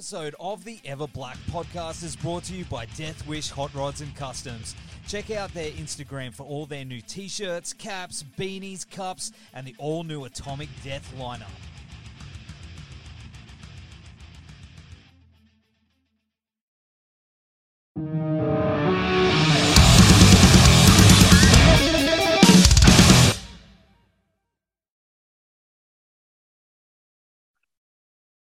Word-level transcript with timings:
Episode 0.00 0.34
of 0.40 0.64
the 0.64 0.80
Ever 0.86 1.06
Black 1.06 1.36
podcast 1.50 2.02
is 2.02 2.16
brought 2.16 2.44
to 2.44 2.54
you 2.54 2.64
by 2.64 2.86
Death 2.96 3.28
Wish 3.28 3.50
Hot 3.50 3.74
Rods 3.74 4.00
and 4.00 4.16
Customs. 4.16 4.74
Check 5.06 5.30
out 5.30 5.52
their 5.52 5.70
Instagram 5.72 6.32
for 6.32 6.44
all 6.44 6.64
their 6.64 6.86
new 6.86 7.02
t 7.02 7.28
shirts, 7.28 7.74
caps, 7.74 8.24
beanies, 8.38 8.90
cups, 8.90 9.30
and 9.52 9.66
the 9.66 9.74
all 9.76 10.02
new 10.02 10.24
Atomic 10.24 10.70
Death 10.82 11.14
lineup. 11.18 11.44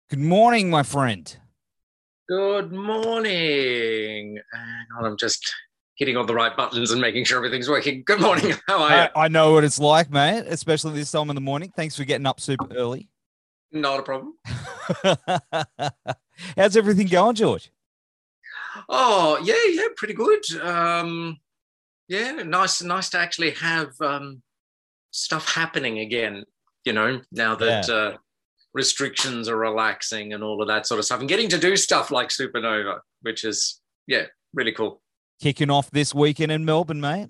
Good 0.07 0.19
morning, 0.19 0.69
my 0.69 0.83
friend. 0.83 1.35
Good 2.29 2.71
morning. 2.71 4.37
Hang 4.53 4.85
on, 4.99 5.05
I'm 5.05 5.17
just 5.17 5.51
hitting 5.95 6.15
all 6.15 6.25
the 6.25 6.33
right 6.35 6.55
buttons 6.55 6.91
and 6.91 7.01
making 7.01 7.25
sure 7.25 7.37
everything's 7.37 7.67
working. 7.67 8.03
Good 8.05 8.21
morning. 8.21 8.53
How 8.67 8.83
are 8.83 8.89
you? 8.89 9.09
I, 9.15 9.25
I 9.25 9.27
know 9.29 9.53
what 9.53 9.63
it's 9.63 9.79
like, 9.79 10.11
mate, 10.11 10.43
especially 10.47 10.93
this 10.93 11.09
time 11.11 11.29
in 11.31 11.35
the 11.35 11.41
morning. 11.41 11.73
Thanks 11.75 11.95
for 11.95 12.03
getting 12.03 12.27
up 12.27 12.39
super 12.39 12.67
early. 12.75 13.09
Not 13.71 13.99
a 13.99 14.03
problem. 14.03 14.35
How's 16.55 16.77
everything 16.77 17.07
going, 17.07 17.33
George? 17.35 17.71
Oh, 18.87 19.39
yeah, 19.43 19.55
yeah, 19.67 19.87
pretty 19.97 20.13
good. 20.13 20.43
Um, 20.61 21.39
yeah, 22.07 22.31
nice, 22.43 22.83
nice 22.83 23.09
to 23.09 23.17
actually 23.17 23.51
have 23.51 23.89
um, 24.01 24.43
stuff 25.09 25.51
happening 25.51 25.97
again. 25.97 26.43
You 26.85 26.93
know, 26.93 27.21
now 27.31 27.55
that 27.55 27.87
Yeah. 27.87 27.93
uh, 27.95 28.17
restrictions 28.73 29.49
are 29.49 29.57
relaxing 29.57 30.33
and 30.33 30.43
all 30.43 30.61
of 30.61 30.67
that 30.67 30.85
sort 30.87 30.99
of 30.99 31.05
stuff, 31.05 31.19
and 31.19 31.29
getting 31.29 31.49
to 31.49 31.57
do 31.57 31.75
stuff 31.75 32.11
like 32.11 32.29
Supernova, 32.29 32.99
which 33.21 33.43
is 33.43 33.81
yeah, 34.07 34.25
really 34.53 34.71
cool. 34.71 35.01
Kicking 35.41 35.69
off 35.69 35.89
this 35.91 36.13
weekend 36.13 36.51
in 36.51 36.65
Melbourne, 36.65 37.01
mate. 37.01 37.29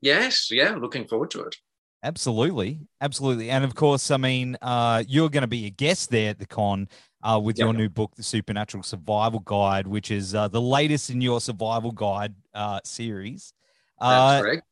Yes, 0.00 0.50
yeah, 0.50 0.74
looking 0.74 1.06
forward 1.06 1.30
to 1.32 1.42
it. 1.42 1.56
Absolutely, 2.04 2.80
absolutely, 3.00 3.50
and 3.50 3.64
of 3.64 3.74
course, 3.74 4.10
I 4.10 4.16
mean, 4.16 4.56
uh, 4.60 5.04
you're 5.06 5.30
going 5.30 5.42
to 5.42 5.46
be 5.48 5.66
a 5.66 5.70
guest 5.70 6.10
there 6.10 6.30
at 6.30 6.38
the 6.38 6.46
con 6.46 6.88
uh, 7.22 7.40
with 7.42 7.58
your 7.58 7.72
new 7.72 7.88
book, 7.88 8.16
The 8.16 8.24
Supernatural 8.24 8.82
Survival 8.82 9.38
Guide, 9.38 9.86
which 9.86 10.10
is 10.10 10.34
uh, 10.34 10.48
the 10.48 10.60
latest 10.60 11.10
in 11.10 11.20
your 11.20 11.40
survival 11.40 11.92
guide 11.92 12.34
uh, 12.54 12.80
series. 12.82 13.52
That's 14.00 14.40
Uh, 14.40 14.40
correct. 14.42 14.62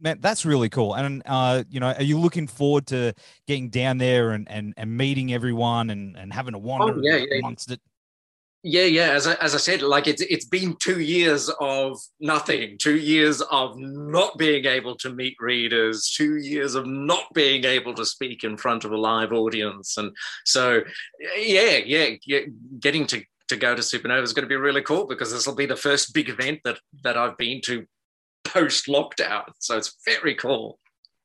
Man, 0.00 0.18
that's 0.20 0.44
really 0.44 0.68
cool. 0.68 0.94
And 0.94 1.22
uh, 1.26 1.64
you 1.68 1.80
know, 1.80 1.92
are 1.92 2.02
you 2.02 2.18
looking 2.18 2.46
forward 2.46 2.86
to 2.88 3.12
getting 3.46 3.70
down 3.70 3.98
there 3.98 4.32
and 4.32 4.50
and, 4.50 4.74
and 4.76 4.96
meeting 4.96 5.32
everyone 5.32 5.90
and 5.90 6.16
and 6.16 6.32
having 6.32 6.54
a 6.54 6.58
wander 6.58 6.94
Oh, 6.94 7.00
yeah, 7.02 7.16
yeah. 7.16 7.38
amongst 7.38 7.70
it? 7.70 7.80
Yeah, 8.62 8.84
yeah. 8.84 9.12
As 9.12 9.26
I, 9.26 9.34
as 9.34 9.54
I 9.54 9.58
said, 9.58 9.80
like 9.80 10.06
it's 10.06 10.20
it's 10.20 10.44
been 10.44 10.76
two 10.76 11.00
years 11.00 11.50
of 11.60 11.98
nothing, 12.20 12.76
two 12.78 12.98
years 12.98 13.40
of 13.40 13.78
not 13.78 14.36
being 14.36 14.66
able 14.66 14.96
to 14.96 15.10
meet 15.10 15.34
readers, 15.40 16.10
two 16.10 16.36
years 16.36 16.74
of 16.74 16.86
not 16.86 17.24
being 17.32 17.64
able 17.64 17.94
to 17.94 18.04
speak 18.04 18.44
in 18.44 18.58
front 18.58 18.84
of 18.84 18.92
a 18.92 18.98
live 18.98 19.32
audience, 19.32 19.96
and 19.96 20.14
so 20.44 20.82
yeah, 21.38 21.78
yeah, 21.86 22.10
yeah 22.26 22.40
getting 22.80 23.06
to 23.06 23.22
to 23.48 23.56
go 23.56 23.74
to 23.74 23.82
Supernova 23.82 24.22
is 24.22 24.32
going 24.32 24.44
to 24.44 24.48
be 24.48 24.56
really 24.56 24.82
cool 24.82 25.06
because 25.06 25.32
this 25.32 25.46
will 25.46 25.54
be 25.54 25.66
the 25.66 25.74
first 25.74 26.12
big 26.12 26.28
event 26.28 26.60
that 26.64 26.78
that 27.02 27.16
I've 27.16 27.38
been 27.38 27.62
to 27.62 27.86
post 28.44 28.86
lockdown. 28.86 29.44
So 29.58 29.76
it's 29.76 29.96
very 30.04 30.34
cool. 30.34 30.78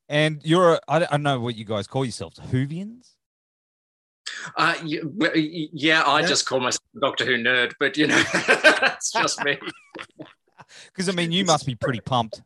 And 0.10 0.42
you're, 0.44 0.80
I 0.88 1.00
don't 1.00 1.24
know 1.24 1.40
what 1.40 1.56
you 1.56 1.66
guys 1.66 1.88
call 1.88 2.06
yourselves, 2.06 2.40
Whovians. 2.40 3.12
Uh, 4.56 4.76
yeah, 4.84 6.04
I 6.04 6.22
Yeah. 6.22 6.26
just 6.28 6.46
call 6.46 6.60
myself 6.60 6.82
Doctor 7.00 7.26
Who 7.26 7.38
nerd, 7.38 7.74
but 7.80 7.98
you 7.98 8.08
know, 8.08 8.22
that's 8.48 9.12
just 9.12 9.44
me. 9.44 9.58
Because 10.88 11.08
I 11.08 11.12
mean, 11.12 11.32
you 11.32 11.46
must 11.46 11.66
be 11.66 11.76
pretty 11.76 12.02
pumped. 12.02 12.42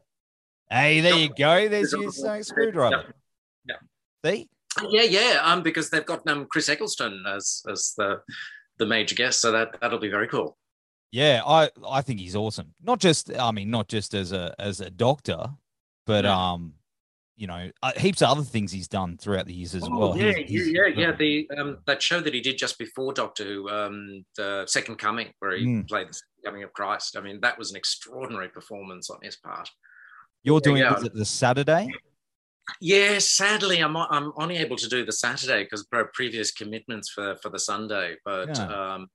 Hey, 0.69 0.99
there 0.99 1.15
you 1.15 1.29
go. 1.33 1.67
There's 1.67 1.93
your 1.93 2.11
sonic 2.11 2.43
screwdriver. 2.43 3.13
Yeah. 3.65 3.75
See? 4.25 4.49
Yeah, 4.89 5.03
yeah. 5.03 5.39
Um, 5.43 5.63
because 5.63 5.89
they've 5.89 6.05
got 6.05 6.27
um 6.27 6.45
Chris 6.51 6.69
Eccleston 6.69 7.23
as 7.27 7.63
as 7.71 7.93
the 7.97 8.21
the 8.77 8.85
major 8.85 9.15
guest, 9.15 9.41
so 9.41 9.51
that 9.53 9.79
that'll 9.81 9.99
be 9.99 10.09
very 10.09 10.27
cool. 10.27 10.57
Yeah, 11.11 11.41
I 11.45 11.69
I 11.87 12.01
think 12.01 12.19
he's 12.19 12.35
awesome. 12.35 12.73
Not 12.83 12.99
just, 12.99 13.31
I 13.35 13.51
mean, 13.51 13.69
not 13.71 13.87
just 13.87 14.13
as 14.13 14.31
a 14.31 14.53
as 14.59 14.79
a 14.79 14.89
doctor, 14.89 15.49
but 16.05 16.23
Yeah. 16.25 16.51
um, 16.51 16.73
you 17.35 17.47
know, 17.47 17.71
uh, 17.81 17.93
heaps 17.97 18.21
of 18.21 18.29
other 18.29 18.43
things 18.43 18.71
he's 18.71 18.89
done 18.89 19.17
throughout 19.17 19.45
the 19.45 19.53
years 19.53 19.73
as 19.73 19.83
well. 19.89 20.11
Oh, 20.11 20.15
yeah, 20.15 20.33
He's- 20.33 20.49
he's- 20.49 20.67
yeah, 20.67 20.87
yeah. 20.87 21.11
The 21.13 21.49
um 21.57 21.77
that 21.85 22.01
show 22.03 22.19
that 22.19 22.33
he 22.33 22.41
did 22.41 22.57
just 22.57 22.77
before 22.77 23.13
Doctor 23.13 23.43
Who, 23.45 23.69
um, 23.69 24.25
the 24.35 24.65
Second 24.67 24.97
Coming, 24.97 25.33
where 25.39 25.55
he 25.57 25.65
Mm. 25.65 25.87
played 25.87 26.09
the 26.09 26.13
Second 26.13 26.43
Coming 26.45 26.63
of 26.63 26.73
Christ. 26.73 27.15
I 27.17 27.21
mean, 27.21 27.39
that 27.41 27.57
was 27.57 27.71
an 27.71 27.77
extraordinary 27.77 28.49
performance 28.49 29.09
on 29.09 29.19
his 29.23 29.37
part. 29.37 29.69
You're 30.43 30.59
doing 30.61 30.81
yeah. 30.83 31.01
it 31.03 31.13
the 31.13 31.25
Saturday? 31.25 31.89
Yeah, 32.81 33.17
sadly, 33.19 33.79
I'm 33.79 33.97
I'm 33.97 34.31
only 34.35 34.57
able 34.57 34.75
to 34.75 34.87
do 34.89 35.03
the 35.05 35.11
Saturday 35.13 35.63
because 35.63 35.87
of 35.91 36.13
previous 36.13 36.51
commitments 36.51 37.09
for 37.09 37.35
for 37.41 37.49
the 37.49 37.57
Sunday, 37.59 38.17
but 38.25 38.49
Yeah. 38.55 38.67
um, 38.95 39.09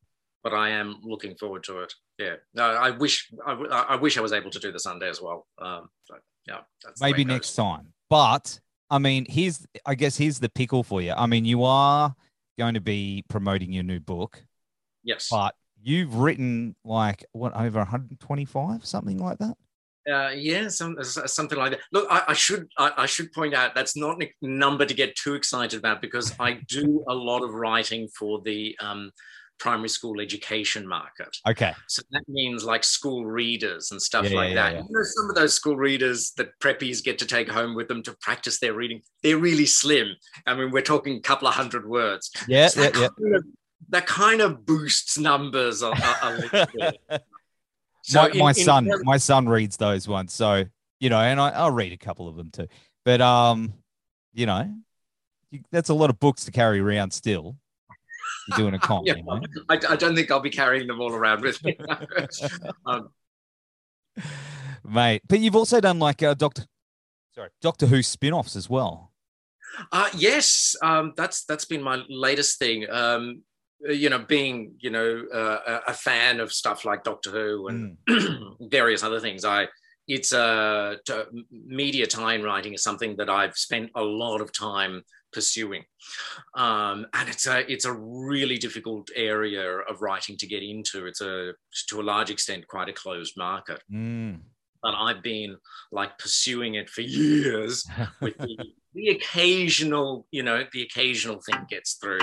but 0.44 0.53
I 0.53 0.69
am 0.69 1.00
looking 1.03 1.34
forward 1.34 1.65
to 1.65 1.78
it. 1.81 1.93
Yeah, 2.19 2.34
no, 2.55 2.65
I 2.65 2.91
wish 2.91 3.32
I 3.44 3.97
wish 3.97 4.16
I 4.16 4.21
was 4.21 4.32
able 4.32 4.50
to 4.50 4.60
do 4.60 4.71
the 4.71 4.78
Sunday 4.78 5.09
as 5.09 5.21
well. 5.21 5.47
Um, 5.60 5.88
but 6.09 6.21
yeah, 6.47 6.60
that's 6.84 7.00
Maybe 7.00 7.25
next 7.25 7.56
time. 7.56 7.93
But 8.10 8.60
I 8.91 8.99
mean, 8.99 9.27
here's 9.28 9.66
I 9.84 9.97
guess 9.97 10.16
here's 10.16 10.38
the 10.38 10.50
pickle 10.50 10.84
for 10.84 11.00
you. 11.00 11.12
I 11.12 11.27
mean, 11.27 11.44
you 11.47 11.65
are 11.65 12.15
going 12.59 12.75
to 12.75 12.81
be 12.81 13.25
promoting 13.28 13.72
your 13.72 13.82
new 13.82 13.99
book, 13.99 14.44
Yes. 15.03 15.28
but 15.31 15.55
you've 15.82 16.15
written 16.15 16.76
like 16.84 17.25
what 17.32 17.56
over 17.56 17.78
125, 17.78 18.84
something 18.84 19.19
like 19.19 19.38
that. 19.38 19.56
Uh, 20.06 20.28
yeah, 20.37 20.69
some, 20.69 21.03
something 21.03 21.56
like 21.56 21.71
that. 21.71 21.81
Look, 21.91 22.06
I, 22.11 22.25
I 22.28 22.32
should 22.34 22.69
I, 22.76 22.93
I 22.99 23.06
should 23.06 23.32
point 23.32 23.55
out 23.55 23.75
that's 23.75 23.97
not 23.97 24.22
a 24.22 24.31
number 24.43 24.84
to 24.84 24.93
get 24.93 25.16
too 25.16 25.32
excited 25.32 25.78
about 25.78 26.03
because 26.03 26.34
I 26.38 26.61
do 26.69 27.03
a 27.09 27.15
lot 27.15 27.43
of 27.43 27.55
writing 27.55 28.09
for 28.09 28.43
the 28.44 28.76
um, 28.81 29.11
primary 29.59 29.88
school 29.88 30.20
education 30.20 30.87
market. 30.87 31.37
Okay. 31.48 31.72
So 31.88 32.03
that 32.10 32.22
means 32.28 32.65
like 32.65 32.84
school 32.84 33.25
readers 33.25 33.91
and 33.92 34.00
stuff 34.03 34.28
Yeah, 34.28 34.37
like 34.37 34.48
yeah, 34.50 34.54
that. 34.54 34.72
yeah. 34.75 34.78
You 34.82 34.87
know, 34.91 35.03
some 35.04 35.28
of 35.31 35.37
those 35.37 35.54
school 35.54 35.76
readers 35.76 36.32
that 36.37 36.59
preppies 36.60 37.03
get 37.03 37.19
to 37.20 37.26
take 37.26 37.48
home 37.50 37.75
with 37.75 37.88
them 37.88 38.03
to 38.04 38.12
practice 38.20 38.59
their 38.59 38.75
reading, 38.75 39.00
they're 39.22 39.38
really 39.38 39.66
slim. 39.66 40.09
I 40.47 40.54
mean, 40.54 40.70
we're 40.70 40.82
talking 40.82 41.16
a 41.16 41.20
couple 41.20 41.48
of 41.48 41.54
hundred 41.54 41.88
words. 41.88 42.31
Yeah, 42.48 42.69
So 42.69 42.81
that, 42.82 42.94
yeah. 42.94 43.09
kind 43.19 43.37
of, 43.37 43.44
that 43.91 44.06
kind 44.06 44.41
of 44.41 44.66
boosts 44.66 45.19
numbers 45.19 45.82
a, 45.82 45.88
a, 45.88 46.16
a 46.22 46.31
little 46.32 46.66
bit. 46.75 47.00
So 48.06 48.20
my, 48.20 48.28
in- 48.28 48.38
my 48.38 48.48
in 48.50 48.54
son, 48.54 48.84
terms- 48.84 49.04
my 49.04 49.16
son 49.16 49.48
reads 49.48 49.78
those 49.78 50.06
ones, 50.06 50.32
so 50.34 50.64
you 51.00 51.09
know, 51.09 51.19
and 51.20 51.41
I, 51.41 51.48
I'll 51.50 51.70
read 51.70 51.91
a 51.93 51.97
couple 51.97 52.28
of 52.28 52.37
them 52.37 52.50
too. 52.50 52.66
But 53.03 53.22
um, 53.22 53.72
you 54.34 54.44
know, 54.44 54.70
you, 55.50 55.60
that's 55.72 55.88
a 55.88 55.94
lot 55.94 56.10
of 56.10 56.20
books 56.20 56.44
to 56.44 56.50
carry 56.50 56.81
around. 56.81 57.12
Still, 57.14 57.56
doing 58.56 58.75
a 58.75 58.78
con. 58.81 59.05
Yeah, 59.05 59.15
know? 59.15 59.41
I, 59.69 59.78
I 59.88 59.97
don't 59.97 60.15
think 60.15 60.31
I'll 60.31 60.41
be 60.41 60.50
carrying 60.50 60.87
them 60.87 61.00
all 61.00 61.12
around 61.12 61.43
with 61.43 61.62
me. 61.64 61.76
um, 62.87 63.08
mate. 64.85 65.23
But 65.29 65.41
you've 65.41 65.56
also 65.56 65.81
done 65.81 65.99
like 65.99 66.23
uh, 66.23 66.35
Doctor, 66.35 66.64
sorry, 67.35 67.50
Doctor 67.61 67.87
Who 67.87 68.02
spin-offs 68.02 68.56
as 68.56 68.69
well. 68.69 69.12
uh, 69.93 70.08
yes, 70.17 70.76
um, 70.82 71.12
that's 71.17 71.44
that's 71.44 71.64
been 71.64 71.82
my 71.82 72.02
latest 72.08 72.58
thing. 72.58 72.88
Um, 72.91 73.43
you 73.81 74.08
know, 74.08 74.20
being 74.20 74.75
you 74.81 74.91
know 74.91 75.25
uh, 75.32 75.58
a 75.67 75.91
a 75.91 75.94
fan 75.94 76.41
of 76.41 76.52
stuff 76.52 76.85
like 76.85 77.05
Doctor 77.05 77.31
Who 77.31 77.69
and 77.69 77.96
various 78.61 79.02
other 79.02 79.20
things, 79.20 79.44
I 79.44 79.69
it's 80.06 80.32
uh, 80.32 80.96
media 81.50 82.06
tie 82.06 82.35
in 82.35 82.43
writing 82.43 82.75
is 82.75 82.82
something 82.82 83.17
that 83.17 83.31
I've 83.31 83.56
spent 83.56 83.91
a 83.94 84.02
lot 84.02 84.41
of 84.41 84.52
time 84.52 85.02
pursuing, 85.34 85.84
um, 86.54 87.06
and 87.12 87.28
it's 87.28 87.46
a 87.46 87.70
it's 87.70 87.84
a 87.84 87.92
really 87.92 88.56
difficult 88.56 89.10
area 89.14 89.81
of 89.81 90.00
writing 90.00 90.38
to 90.38 90.46
get 90.46 90.62
into. 90.62 91.06
It's 91.06 91.20
a 91.20 91.52
to 91.88 92.00
a 92.00 92.02
large 92.02 92.31
extent 92.31 92.66
quite 92.69 92.88
a 92.88 92.92
closed 92.92 93.36
market. 93.36 93.82
Mm. 93.92 94.40
but 94.82 94.94
I've 94.94 95.22
been 95.22 95.56
like 95.92 96.19
pursuing 96.19 96.75
it 96.75 96.88
for 96.90 97.00
years 97.00 97.86
with 98.20 98.36
the, 98.38 98.56
the 98.94 99.08
occasional, 99.08 100.26
you 100.31 100.42
know, 100.42 100.64
the 100.72 100.82
occasional 100.82 101.40
thing 101.40 101.66
gets 101.69 101.94
through. 101.94 102.20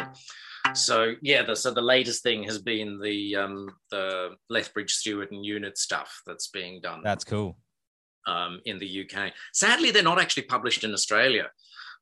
So 0.73 1.15
yeah, 1.21 1.43
the, 1.43 1.55
so 1.55 1.71
the 1.71 1.81
latest 1.81 2.23
thing 2.23 2.43
has 2.43 2.59
been 2.59 2.99
the 2.99 3.35
um, 3.35 3.69
the 3.89 4.35
Lethbridge, 4.49 4.93
Stewart, 4.93 5.31
and 5.31 5.45
Unit 5.45 5.77
stuff 5.77 6.21
that's 6.25 6.47
being 6.47 6.81
done. 6.81 7.01
That's 7.03 7.23
cool. 7.23 7.57
Um, 8.27 8.61
in 8.65 8.77
the 8.77 9.05
UK. 9.05 9.33
Sadly, 9.51 9.89
they're 9.89 10.03
not 10.03 10.21
actually 10.21 10.43
published 10.43 10.83
in 10.83 10.93
Australia. 10.93 11.49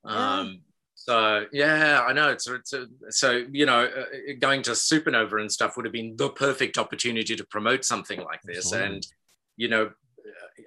Um, 0.03 0.61
so 1.09 1.45
yeah, 1.51 2.05
I 2.07 2.13
know 2.13 2.29
it's, 2.29 2.47
it's 2.47 2.71
a, 2.71 2.85
so 3.09 3.43
you 3.51 3.65
know 3.65 3.85
uh, 3.85 4.33
going 4.39 4.61
to 4.63 4.71
Supernova 4.71 5.41
and 5.41 5.51
stuff 5.51 5.75
would 5.75 5.85
have 5.85 5.91
been 5.91 6.15
the 6.15 6.29
perfect 6.29 6.77
opportunity 6.77 7.35
to 7.35 7.43
promote 7.45 7.83
something 7.83 8.21
like 8.21 8.43
this. 8.43 8.71
Absolutely. 8.71 8.95
And 8.95 9.07
you 9.57 9.69
know, 9.69 9.89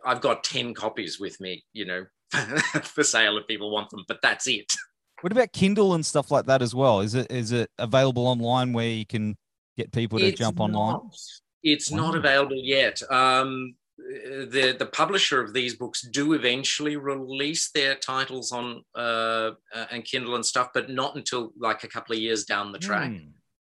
I've 0.04 0.20
got 0.20 0.42
ten 0.42 0.74
copies 0.74 1.20
with 1.20 1.40
me, 1.40 1.64
you 1.72 1.84
know, 1.84 2.06
for 2.82 3.04
sale 3.04 3.38
if 3.38 3.46
people 3.46 3.70
want 3.70 3.90
them, 3.90 4.04
but 4.08 4.18
that's 4.20 4.48
it. 4.48 4.74
What 5.20 5.30
about 5.30 5.52
Kindle 5.52 5.94
and 5.94 6.04
stuff 6.04 6.32
like 6.32 6.46
that 6.46 6.60
as 6.60 6.74
well? 6.74 6.98
Is 7.02 7.14
it 7.14 7.30
is 7.30 7.52
it 7.52 7.70
available 7.78 8.26
online 8.26 8.72
where 8.72 8.88
you 8.88 9.06
can 9.06 9.36
get 9.76 9.92
people 9.92 10.18
to 10.18 10.26
it's 10.26 10.40
jump 10.40 10.58
not, 10.58 10.64
online? 10.64 11.08
It's 11.62 11.88
wow. 11.88 11.98
not 11.98 12.16
available 12.16 12.56
yet. 12.56 13.00
Um, 13.08 13.76
the 14.50 14.76
the 14.78 14.86
publisher 14.86 15.42
of 15.42 15.52
these 15.52 15.76
books 15.76 16.02
do 16.02 16.32
eventually 16.32 16.96
release 16.96 17.70
their 17.70 17.94
titles 17.94 18.52
on 18.52 18.82
uh, 18.94 19.52
uh, 19.74 19.86
and 19.90 20.04
Kindle 20.04 20.34
and 20.34 20.44
stuff, 20.44 20.68
but 20.74 20.90
not 20.90 21.16
until 21.16 21.52
like 21.58 21.84
a 21.84 21.88
couple 21.88 22.14
of 22.14 22.20
years 22.20 22.44
down 22.44 22.72
the 22.72 22.78
track. 22.78 23.10
Mm. 23.10 23.30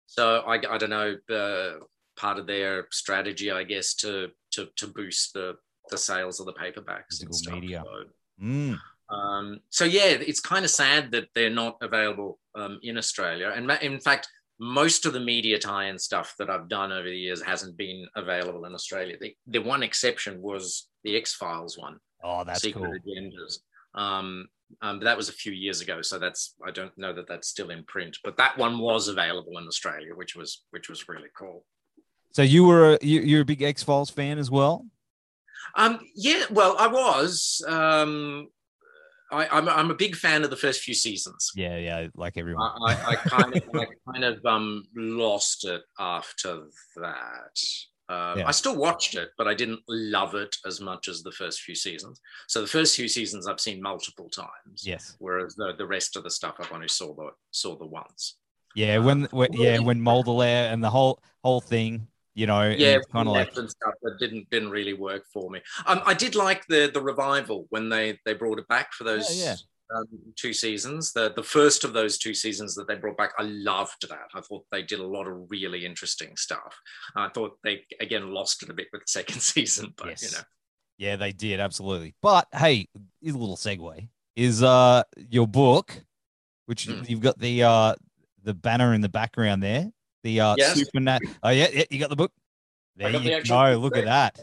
So 0.06 0.40
I, 0.46 0.54
I 0.54 0.78
don't 0.78 0.90
know 0.90 1.16
uh, 1.34 1.84
part 2.16 2.38
of 2.38 2.46
their 2.46 2.88
strategy, 2.90 3.50
I 3.50 3.64
guess, 3.64 3.94
to 3.96 4.28
to 4.52 4.68
to 4.76 4.86
boost 4.86 5.34
the 5.34 5.56
the 5.90 5.98
sales 5.98 6.40
of 6.40 6.46
the 6.46 6.52
paperbacks 6.52 7.22
and 7.22 7.34
stuff. 7.34 7.54
media. 7.54 7.82
So, 7.84 8.44
mm. 8.44 8.78
um, 9.10 9.60
so 9.70 9.84
yeah, 9.84 10.06
it's 10.06 10.40
kind 10.40 10.64
of 10.64 10.70
sad 10.70 11.12
that 11.12 11.28
they're 11.34 11.50
not 11.50 11.78
available 11.80 12.38
um, 12.54 12.78
in 12.82 12.98
Australia. 12.98 13.52
And 13.54 13.70
in 13.82 14.00
fact, 14.00 14.28
most 14.58 15.06
of 15.06 15.12
the 15.12 15.20
media 15.20 15.58
tie-in 15.58 15.98
stuff 15.98 16.34
that 16.38 16.50
I've 16.50 16.68
done 16.68 16.92
over 16.92 17.08
the 17.08 17.16
years 17.16 17.42
hasn't 17.42 17.76
been 17.76 18.06
available 18.16 18.64
in 18.64 18.74
Australia. 18.74 19.16
The, 19.20 19.36
the 19.46 19.60
one 19.60 19.82
exception 19.82 20.42
was 20.42 20.88
the 21.04 21.16
X 21.16 21.34
Files 21.34 21.78
one. 21.78 21.98
Oh, 22.22 22.44
that's 22.44 22.62
Secret 22.62 22.82
cool. 22.82 23.14
Agendas. 23.14 23.58
Um, 23.94 24.48
um, 24.82 24.98
but 24.98 25.04
that 25.04 25.16
was 25.16 25.28
a 25.28 25.32
few 25.32 25.52
years 25.52 25.80
ago, 25.80 26.02
so 26.02 26.18
that's 26.18 26.54
I 26.66 26.70
don't 26.70 26.96
know 26.98 27.14
that 27.14 27.28
that's 27.28 27.48
still 27.48 27.70
in 27.70 27.84
print. 27.84 28.18
But 28.22 28.36
that 28.36 28.58
one 28.58 28.78
was 28.78 29.08
available 29.08 29.56
in 29.58 29.66
Australia, 29.66 30.14
which 30.14 30.36
was 30.36 30.64
which 30.70 30.88
was 30.90 31.08
really 31.08 31.28
cool. 31.36 31.64
So 32.32 32.42
you 32.42 32.64
were 32.64 32.94
a, 32.94 32.98
you, 33.00 33.20
you're 33.20 33.40
a 33.42 33.46
big 33.46 33.62
X 33.62 33.82
Files 33.82 34.10
fan 34.10 34.38
as 34.38 34.50
well. 34.50 34.84
Um, 35.74 36.00
yeah, 36.14 36.44
well, 36.50 36.76
I 36.78 36.86
was. 36.88 37.62
Um, 37.66 38.48
I, 39.30 39.44
am 39.44 39.50
I'm, 39.50 39.68
I'm 39.68 39.90
a 39.90 39.94
big 39.94 40.16
fan 40.16 40.44
of 40.44 40.50
the 40.50 40.56
first 40.56 40.82
few 40.82 40.94
seasons. 40.94 41.50
Yeah, 41.54 41.76
yeah, 41.76 42.08
like 42.14 42.36
everyone. 42.36 42.70
I, 42.86 42.92
I, 42.92 43.10
I 43.10 43.16
kind 43.16 43.56
of 43.56 43.62
I 43.74 43.86
kind 44.12 44.24
of 44.24 44.44
um 44.46 44.84
lost 44.94 45.64
it 45.64 45.82
after 45.98 46.64
that. 46.96 47.58
Um, 48.10 48.38
yeah. 48.38 48.48
I 48.48 48.52
still 48.52 48.76
watched 48.76 49.16
it, 49.16 49.30
but 49.36 49.46
I 49.46 49.52
didn't 49.52 49.80
love 49.86 50.34
it 50.34 50.56
as 50.66 50.80
much 50.80 51.08
as 51.08 51.22
the 51.22 51.32
first 51.32 51.60
few 51.60 51.74
seasons. 51.74 52.20
So 52.46 52.62
the 52.62 52.66
first 52.66 52.96
few 52.96 53.06
seasons 53.06 53.46
I've 53.46 53.60
seen 53.60 53.82
multiple 53.82 54.30
times. 54.30 54.82
Yes. 54.82 55.14
Whereas 55.18 55.54
the, 55.56 55.74
the 55.76 55.86
rest 55.86 56.16
of 56.16 56.24
the 56.24 56.30
stuff 56.30 56.56
I've 56.58 56.72
only 56.72 56.88
saw 56.88 57.14
the 57.14 57.30
saw 57.50 57.76
the 57.76 57.86
once. 57.86 58.36
Yeah, 58.74 58.98
when, 58.98 59.24
when 59.30 59.52
yeah 59.52 59.78
when 59.78 60.00
Mulder 60.00 60.42
and 60.42 60.82
the 60.82 60.90
whole 60.90 61.20
whole 61.42 61.60
thing 61.60 62.06
you 62.38 62.46
know 62.46 62.68
yeah 62.68 62.98
kind 63.12 63.26
of 63.26 63.34
like 63.34 63.50
stuff 63.50 63.94
that 64.00 64.16
didn't 64.20 64.48
didn't 64.48 64.70
really 64.70 64.94
work 64.94 65.24
for 65.32 65.50
me. 65.50 65.60
Um, 65.86 66.00
i 66.06 66.14
did 66.14 66.36
like 66.36 66.64
the 66.68 66.88
the 66.94 67.02
revival 67.02 67.66
when 67.70 67.88
they 67.88 68.16
they 68.24 68.32
brought 68.32 68.60
it 68.60 68.68
back 68.68 68.92
for 68.92 69.04
those 69.04 69.36
yeah, 69.36 69.50
yeah. 69.50 69.56
Um, 69.96 70.04
two 70.36 70.52
seasons. 70.52 71.14
The 71.14 71.32
the 71.34 71.42
first 71.42 71.82
of 71.82 71.94
those 71.94 72.18
two 72.18 72.34
seasons 72.34 72.74
that 72.74 72.86
they 72.86 72.94
brought 72.94 73.16
back 73.16 73.32
i 73.38 73.42
loved 73.42 74.06
that. 74.10 74.28
I 74.34 74.42
thought 74.42 74.66
they 74.70 74.82
did 74.82 75.00
a 75.00 75.06
lot 75.06 75.26
of 75.26 75.46
really 75.48 75.86
interesting 75.86 76.36
stuff. 76.36 76.78
I 77.16 77.30
thought 77.30 77.58
they 77.64 77.84
again 77.98 78.30
lost 78.32 78.62
it 78.62 78.68
a 78.68 78.74
bit 78.74 78.88
with 78.92 79.02
the 79.02 79.10
second 79.10 79.40
season 79.54 79.94
but 79.96 80.08
yes. 80.08 80.22
you 80.22 80.36
know. 80.36 80.44
Yeah 80.98 81.16
they 81.16 81.32
did 81.32 81.58
absolutely. 81.58 82.14
But 82.22 82.46
hey 82.54 82.86
a 82.94 83.32
little 83.32 83.56
segue 83.56 84.08
is 84.36 84.62
uh 84.62 85.02
your 85.16 85.48
book 85.48 86.04
which 86.66 86.86
mm. 86.86 87.08
you've 87.08 87.22
got 87.22 87.38
the 87.38 87.62
uh 87.62 87.94
the 88.44 88.54
banner 88.54 88.92
in 88.92 89.00
the 89.00 89.08
background 89.08 89.62
there 89.62 89.90
the 90.22 90.40
uh, 90.40 90.54
yes. 90.58 90.80
Supernat. 90.80 91.20
Oh 91.42 91.50
yeah, 91.50 91.68
yeah, 91.72 91.84
you 91.90 91.98
got 91.98 92.10
the 92.10 92.16
book. 92.16 92.32
There 92.96 93.10
you 93.10 93.18
the 93.18 93.48
go. 93.48 93.78
Look 93.78 93.96
at 93.96 94.04
that. 94.04 94.40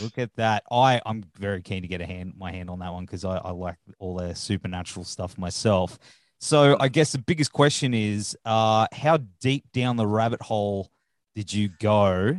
Look 0.00 0.18
at 0.18 0.34
that. 0.36 0.64
I 0.70 1.00
I'm 1.04 1.24
very 1.38 1.62
keen 1.62 1.82
to 1.82 1.88
get 1.88 2.00
a 2.00 2.06
hand 2.06 2.34
my 2.36 2.52
hand 2.52 2.70
on 2.70 2.80
that 2.80 2.92
one 2.92 3.04
because 3.04 3.24
I, 3.24 3.36
I 3.36 3.50
like 3.50 3.76
all 3.98 4.16
the 4.16 4.34
supernatural 4.34 5.04
stuff 5.04 5.38
myself. 5.38 5.98
So 6.38 6.76
I 6.78 6.88
guess 6.88 7.12
the 7.12 7.18
biggest 7.18 7.52
question 7.52 7.94
is, 7.94 8.36
uh, 8.44 8.86
how 8.92 9.18
deep 9.40 9.64
down 9.72 9.96
the 9.96 10.06
rabbit 10.06 10.42
hole 10.42 10.90
did 11.34 11.52
you 11.52 11.70
go 11.80 12.36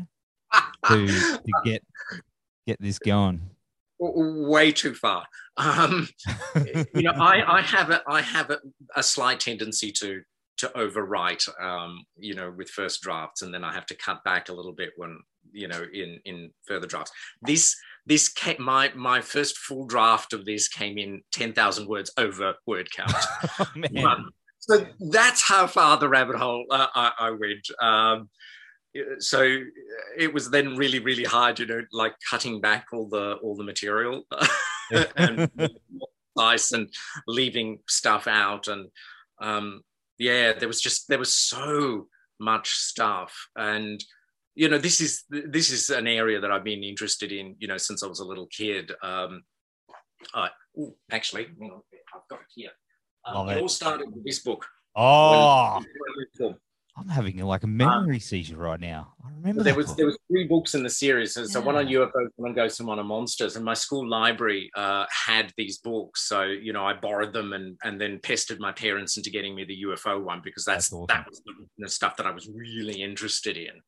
to 0.87 1.07
to 1.07 1.51
get 1.65 1.83
get 2.65 2.81
this 2.81 2.99
going? 2.99 3.41
Way 3.99 4.71
too 4.71 4.93
far. 4.93 5.25
Um, 5.57 6.07
you 6.93 7.01
know, 7.01 7.11
I, 7.11 7.57
I 7.57 7.61
have 7.61 7.89
a 7.89 8.01
I 8.07 8.21
have 8.21 8.51
a, 8.51 8.59
a 8.95 9.01
slight 9.01 9.39
tendency 9.39 9.91
to 9.93 10.21
to 10.57 10.67
overwrite, 10.75 11.47
um, 11.61 12.03
you 12.17 12.33
know, 12.33 12.51
with 12.55 12.69
first 12.69 13.01
drafts, 13.01 13.41
and 13.41 13.53
then 13.53 13.63
I 13.63 13.73
have 13.73 13.85
to 13.87 13.95
cut 13.95 14.23
back 14.23 14.49
a 14.49 14.53
little 14.53 14.73
bit 14.73 14.91
when, 14.97 15.19
you 15.51 15.67
know, 15.67 15.85
in 15.93 16.19
in 16.25 16.51
further 16.65 16.87
drafts. 16.87 17.11
This 17.41 17.75
this 18.05 18.29
came, 18.29 18.61
my 18.61 18.91
my 18.95 19.21
first 19.21 19.57
full 19.57 19.85
draft 19.85 20.33
of 20.33 20.45
this 20.45 20.67
came 20.67 20.97
in 20.97 21.21
ten 21.31 21.53
thousand 21.53 21.87
words 21.87 22.11
over 22.17 22.55
word 22.65 22.89
count. 22.91 23.13
oh, 23.95 24.05
um, 24.05 24.31
so 24.59 24.85
that's 25.11 25.47
how 25.47 25.67
far 25.67 25.97
the 25.97 26.09
rabbit 26.09 26.35
hole 26.35 26.65
uh, 26.71 26.87
I, 26.93 27.11
I, 27.19 27.31
went. 27.31 27.69
Um, 27.81 28.29
so 29.19 29.59
it 30.17 30.33
was 30.33 30.49
then 30.49 30.75
really 30.75 30.99
really 30.99 31.23
hard, 31.23 31.59
you 31.59 31.67
know, 31.67 31.81
like 31.91 32.15
cutting 32.29 32.61
back 32.61 32.87
all 32.91 33.07
the 33.07 33.33
all 33.43 33.55
the 33.55 33.63
material 33.63 34.23
and 35.17 35.51
and 36.37 36.89
leaving 37.27 37.79
stuff 37.87 38.27
out 38.27 38.67
and 38.67 38.89
um, 39.41 39.81
yeah 40.17 40.53
there 40.53 40.67
was 40.67 40.81
just 40.81 41.07
there 41.07 41.19
was 41.19 41.33
so 41.33 42.07
much 42.39 42.71
stuff. 42.71 43.47
And 43.55 44.03
you 44.55 44.69
know 44.69 44.77
this 44.77 45.01
is 45.01 45.23
this 45.29 45.69
is 45.71 45.91
an 45.91 46.07
area 46.07 46.39
that 46.39 46.51
i've 46.51 46.63
been 46.63 46.83
interested 46.83 47.31
in 47.31 47.55
you 47.59 47.67
know 47.67 47.77
since 47.77 48.01
i 48.01 48.07
was 48.07 48.19
a 48.19 48.25
little 48.25 48.47
kid. 48.47 48.91
Um 49.03 49.43
uh, 50.33 50.49
ooh, 50.79 50.95
actually 51.11 51.45
i've 51.45 52.27
got 52.29 52.39
it 52.39 52.47
here. 52.55 52.71
Um, 53.25 53.49
it 53.49 53.61
all 53.61 53.69
started 53.69 54.07
with 54.13 54.25
this 54.25 54.39
book. 54.39 54.65
Oh 54.95 55.81
I'm 56.97 57.07
having 57.09 57.37
like 57.37 57.63
a 57.63 57.67
memory 57.67 58.15
um, 58.15 58.19
seizure 58.19 58.57
right 58.57 58.79
now. 58.79 59.13
I 59.23 59.29
remember 59.29 59.61
there 59.61 59.75
was 59.75 59.87
book. 59.87 59.97
there 59.97 60.05
was 60.07 60.17
three 60.27 60.47
books 60.47 60.73
in 60.73 60.81
the 60.81 60.89
series. 60.89 61.35
So, 61.35 61.41
yeah. 61.41 61.47
so 61.47 61.61
one 61.61 61.75
on 61.75 61.85
UFOs, 61.85 62.29
one 62.37 62.49
on 62.49 62.55
ghosts, 62.55 62.79
and 62.79 62.87
one 62.87 62.97
on 62.97 63.05
monsters. 63.05 63.55
And 63.55 63.63
my 63.63 63.75
school 63.75 64.07
library 64.09 64.71
uh, 64.75 65.05
had 65.11 65.53
these 65.57 65.77
books. 65.77 66.27
So 66.27 66.43
you 66.43 66.73
know, 66.73 66.85
I 66.85 66.93
borrowed 66.93 67.33
them 67.33 67.53
and 67.53 67.77
and 67.83 68.01
then 68.01 68.19
pestered 68.23 68.59
my 68.59 68.71
parents 68.71 69.15
into 69.15 69.29
getting 69.29 69.53
me 69.53 69.63
the 69.63 69.83
UFO 69.83 70.23
one 70.23 70.41
because 70.43 70.65
that's, 70.65 70.89
that's 70.89 70.93
awesome. 70.93 71.07
that 71.09 71.27
was 71.29 71.41
the, 71.45 71.53
the, 71.77 71.89
stuff 71.89 72.17
that 72.17 72.25
I 72.25 72.31
was 72.31 72.49
really 72.49 73.01
interested 73.01 73.57
in. 73.57 73.81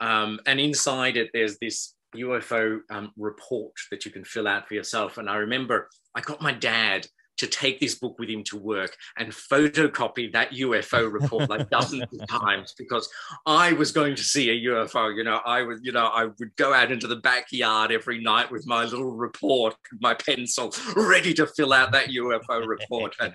Um, 0.00 0.40
and 0.46 0.60
inside 0.60 1.16
it, 1.16 1.30
there's 1.32 1.58
this 1.58 1.94
UFO 2.16 2.80
um, 2.90 3.12
report 3.16 3.72
that 3.90 4.04
you 4.04 4.10
can 4.10 4.24
fill 4.24 4.46
out 4.46 4.68
for 4.68 4.74
yourself. 4.74 5.16
And 5.16 5.28
I 5.28 5.36
remember 5.36 5.88
I 6.14 6.20
got 6.20 6.42
my 6.42 6.52
dad 6.52 7.06
to 7.40 7.46
take 7.46 7.80
this 7.80 7.94
book 7.94 8.18
with 8.18 8.28
him 8.28 8.44
to 8.44 8.58
work 8.58 8.94
and 9.16 9.32
photocopy 9.32 10.30
that 10.30 10.50
UFO 10.52 11.10
report 11.10 11.48
like 11.48 11.70
dozens 11.70 12.04
of 12.12 12.28
times 12.28 12.74
because 12.76 13.08
I 13.46 13.72
was 13.72 13.92
going 13.92 14.14
to 14.14 14.22
see 14.22 14.50
a 14.50 14.70
UFO. 14.70 15.16
You 15.16 15.24
know, 15.24 15.40
I 15.46 15.62
was, 15.62 15.80
you 15.82 15.92
know, 15.92 16.06
I 16.06 16.26
would 16.26 16.54
go 16.56 16.74
out 16.74 16.92
into 16.92 17.06
the 17.06 17.16
backyard 17.16 17.92
every 17.92 18.22
night 18.22 18.50
with 18.50 18.66
my 18.66 18.84
little 18.84 19.12
report, 19.12 19.74
my 20.00 20.12
pencil, 20.12 20.74
ready 20.94 21.32
to 21.34 21.46
fill 21.46 21.72
out 21.72 21.92
that 21.92 22.08
UFO 22.08 22.66
report. 22.66 23.16
And 23.18 23.34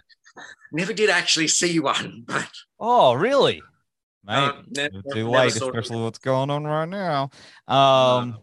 never 0.71 0.93
did 0.93 1.09
actually 1.09 1.47
see 1.47 1.79
one, 1.79 2.23
but 2.27 2.49
oh, 2.79 3.15
really? 3.15 3.63
Mate, 4.23 4.35
um, 4.35 4.65
never, 4.69 5.01
too 5.13 5.27
late, 5.29 5.55
especially 5.55 6.01
what's 6.01 6.19
going 6.19 6.51
on 6.51 6.63
right 6.63 6.89
now. 6.89 7.29
Um, 7.67 8.37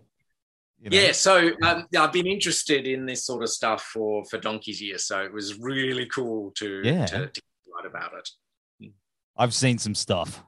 you 0.82 0.90
know? 0.90 0.96
Yeah, 0.96 1.12
so 1.12 1.50
um, 1.62 1.86
I've 1.96 2.12
been 2.12 2.26
interested 2.26 2.88
in 2.88 3.06
this 3.06 3.24
sort 3.24 3.44
of 3.44 3.50
stuff 3.50 3.82
for 3.82 4.24
for 4.24 4.38
donkey's 4.38 4.82
years, 4.82 5.04
so 5.04 5.20
it 5.20 5.32
was 5.32 5.58
really 5.60 6.06
cool 6.06 6.50
to 6.56 6.82
yeah. 6.82 7.06
to, 7.06 7.28
to 7.28 7.42
write 7.72 7.86
about 7.86 8.12
it. 8.14 8.90
I've 9.36 9.54
seen 9.54 9.78
some 9.78 9.94
stuff. 9.94 10.42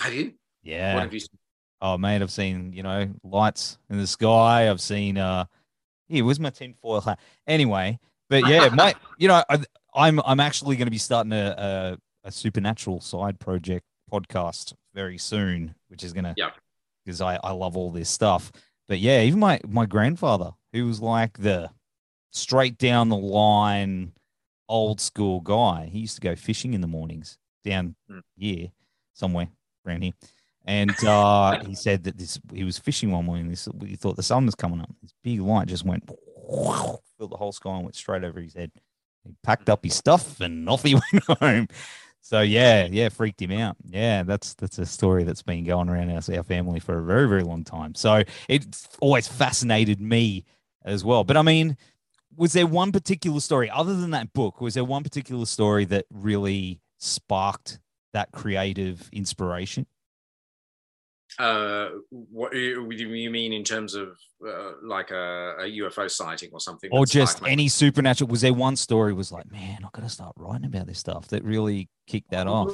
Have 0.00 0.12
you? 0.12 0.34
Yeah. 0.62 0.94
What 0.94 1.04
have 1.04 1.14
you 1.14 1.20
seen? 1.20 1.38
Oh, 1.80 1.96
mate, 1.96 2.20
I've 2.20 2.30
seen 2.30 2.74
you 2.74 2.82
know 2.82 3.08
lights 3.24 3.78
in 3.88 3.98
the 3.98 4.06
sky. 4.06 4.68
I've 4.68 4.82
seen 4.82 5.16
uh, 5.16 5.46
yeah, 6.08 6.22
where's 6.22 6.38
my 6.38 6.50
tinfoil 6.50 7.00
hat. 7.00 7.18
Anyway, 7.46 7.98
but 8.28 8.46
yeah, 8.46 8.68
my 8.74 8.94
you 9.16 9.28
know 9.28 9.42
I, 9.48 9.58
I'm 9.94 10.20
I'm 10.26 10.40
actually 10.40 10.76
going 10.76 10.88
to 10.88 10.92
be 10.92 10.98
starting 10.98 11.32
a, 11.32 11.96
a 12.24 12.28
a 12.28 12.30
supernatural 12.30 13.00
side 13.00 13.40
project 13.40 13.86
podcast 14.12 14.74
very 14.94 15.16
soon, 15.16 15.74
which 15.88 16.04
is 16.04 16.12
gonna 16.12 16.34
yeah 16.36 16.50
because 17.08 17.22
I 17.22 17.38
I 17.42 17.52
love 17.52 17.78
all 17.78 17.90
this 17.90 18.10
stuff. 18.10 18.52
But 18.88 18.98
yeah, 19.00 19.20
even 19.22 19.38
my 19.38 19.60
my 19.66 19.86
grandfather, 19.86 20.52
who 20.72 20.86
was 20.86 21.00
like 21.00 21.38
the 21.38 21.70
straight 22.30 22.78
down 22.78 23.08
the 23.10 23.16
line 23.16 24.12
old 24.68 25.00
school 25.00 25.40
guy, 25.40 25.88
he 25.92 26.00
used 26.00 26.14
to 26.16 26.20
go 26.20 26.34
fishing 26.34 26.74
in 26.74 26.80
the 26.80 26.86
mornings 26.86 27.38
down 27.64 27.94
Mm. 28.10 28.22
here 28.36 28.68
somewhere 29.12 29.48
around 29.86 30.02
here. 30.02 30.12
And 30.64 30.92
uh, 31.04 31.64
he 31.64 31.74
said 31.74 32.04
that 32.04 32.18
this 32.18 32.38
he 32.52 32.64
was 32.64 32.78
fishing 32.78 33.10
one 33.10 33.24
morning. 33.24 33.48
This 33.48 33.68
he 33.84 33.96
thought 33.96 34.16
the 34.16 34.22
sun 34.22 34.46
was 34.46 34.54
coming 34.54 34.80
up. 34.80 34.90
This 35.02 35.12
big 35.22 35.40
light 35.40 35.68
just 35.68 35.84
went 35.84 36.08
filled 36.08 37.30
the 37.30 37.36
whole 37.36 37.52
sky 37.52 37.74
and 37.74 37.84
went 37.84 37.96
straight 37.96 38.24
over 38.24 38.40
his 38.40 38.54
head. 38.54 38.70
He 39.24 39.34
packed 39.42 39.68
up 39.68 39.84
his 39.84 39.94
stuff 39.94 40.40
and 40.40 40.68
off 40.70 40.82
he 40.82 40.94
went 40.94 41.24
home. 41.40 41.68
So 42.28 42.42
yeah, 42.42 42.86
yeah, 42.90 43.08
freaked 43.08 43.40
him 43.40 43.52
out. 43.52 43.78
Yeah, 43.88 44.22
that's 44.22 44.52
that's 44.52 44.78
a 44.78 44.84
story 44.84 45.24
that's 45.24 45.40
been 45.40 45.64
going 45.64 45.88
around 45.88 46.10
our, 46.10 46.20
our 46.36 46.42
family 46.42 46.78
for 46.78 46.98
a 46.98 47.02
very 47.02 47.26
very 47.26 47.42
long 47.42 47.64
time. 47.64 47.94
So 47.94 48.22
it's 48.50 48.86
always 49.00 49.26
fascinated 49.26 49.98
me 49.98 50.44
as 50.84 51.02
well. 51.02 51.24
But 51.24 51.38
I 51.38 51.42
mean, 51.42 51.78
was 52.36 52.52
there 52.52 52.66
one 52.66 52.92
particular 52.92 53.40
story 53.40 53.70
other 53.70 53.96
than 53.96 54.10
that 54.10 54.34
book? 54.34 54.60
Was 54.60 54.74
there 54.74 54.84
one 54.84 55.04
particular 55.04 55.46
story 55.46 55.86
that 55.86 56.04
really 56.12 56.82
sparked 56.98 57.78
that 58.12 58.30
creative 58.30 59.08
inspiration? 59.10 59.86
Uh, 61.38 61.88
what 62.10 62.52
do 62.52 62.58
you 62.90 63.30
mean 63.30 63.52
in 63.52 63.62
terms 63.64 63.94
of 63.94 64.16
uh, 64.46 64.72
like 64.82 65.10
a, 65.10 65.56
a 65.60 65.64
UFO 65.82 66.10
sighting 66.10 66.50
or 66.52 66.60
something? 66.60 66.90
or 66.92 67.04
just 67.06 67.42
my- 67.42 67.50
any 67.50 67.68
supernatural? 67.68 68.28
Was 68.30 68.40
there 68.40 68.54
one 68.54 68.76
story 68.76 69.12
was 69.12 69.30
like, 69.32 69.50
man, 69.50 69.78
I 69.84 69.88
got 69.92 70.02
to 70.02 70.08
start 70.08 70.34
writing 70.36 70.66
about 70.66 70.86
this 70.86 70.98
stuff 70.98 71.28
that 71.28 71.44
really 71.44 71.88
kicked 72.06 72.30
that 72.30 72.46
off? 72.46 72.72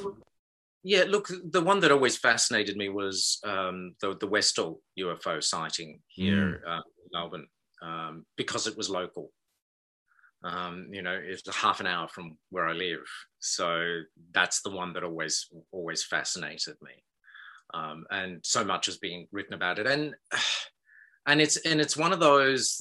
Yeah, 0.82 1.04
look, 1.08 1.28
the 1.50 1.62
one 1.62 1.80
that 1.80 1.90
always 1.92 2.16
fascinated 2.18 2.76
me 2.76 2.90
was 2.90 3.38
um, 3.44 3.94
the 4.00 4.16
the 4.16 4.26
Westall 4.26 4.80
UFO 4.98 5.42
sighting 5.42 6.00
here 6.08 6.62
Mm. 6.66 6.70
uh, 6.70 6.82
in 7.02 7.08
Melbourne 7.12 7.46
um, 7.82 8.26
because 8.36 8.66
it 8.66 8.76
was 8.76 8.90
local. 8.90 9.30
Um, 10.42 10.88
you 10.92 11.00
know, 11.00 11.18
it's 11.22 11.42
half 11.56 11.80
an 11.80 11.86
hour 11.86 12.06
from 12.06 12.36
where 12.50 12.66
I 12.68 12.74
live, 12.74 13.06
so 13.38 14.00
that's 14.34 14.60
the 14.60 14.70
one 14.70 14.92
that 14.92 15.02
always 15.02 15.48
always 15.72 16.04
fascinated 16.04 16.76
me, 16.82 16.92
um, 17.74 18.04
and 18.10 18.40
so 18.42 18.64
much 18.64 18.86
has 18.86 18.98
been 18.98 19.26
written 19.32 19.54
about 19.54 19.78
it, 19.78 19.86
and 19.86 20.14
and 21.26 21.40
it's 21.40 21.56
and 21.58 21.80
it's 21.80 21.96
one 21.96 22.12
of 22.12 22.20
those 22.20 22.80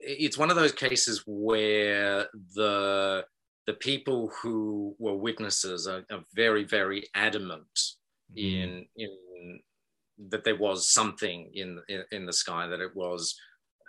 it's 0.00 0.36
one 0.36 0.50
of 0.50 0.56
those 0.56 0.72
cases 0.72 1.22
where 1.26 2.26
the 2.54 3.24
the 3.66 3.74
people 3.74 4.30
who 4.42 4.94
were 4.98 5.16
witnesses 5.16 5.86
are, 5.86 6.04
are 6.10 6.24
very 6.34 6.64
very 6.64 7.04
adamant 7.14 7.66
Mm. 8.32 8.36
in 8.36 8.86
in 8.96 9.60
that 10.30 10.44
there 10.44 10.56
was 10.56 10.88
something 10.88 11.50
in 11.54 11.80
in, 11.88 12.04
in 12.10 12.26
the 12.26 12.32
sky 12.32 12.66
that 12.66 12.80
it 12.80 12.94
was 12.94 13.36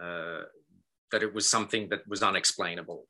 uh, 0.01 0.41
that 1.11 1.23
it 1.23 1.33
was 1.33 1.49
something 1.49 1.89
that 1.89 2.07
was 2.07 2.21
unexplainable 2.21 3.07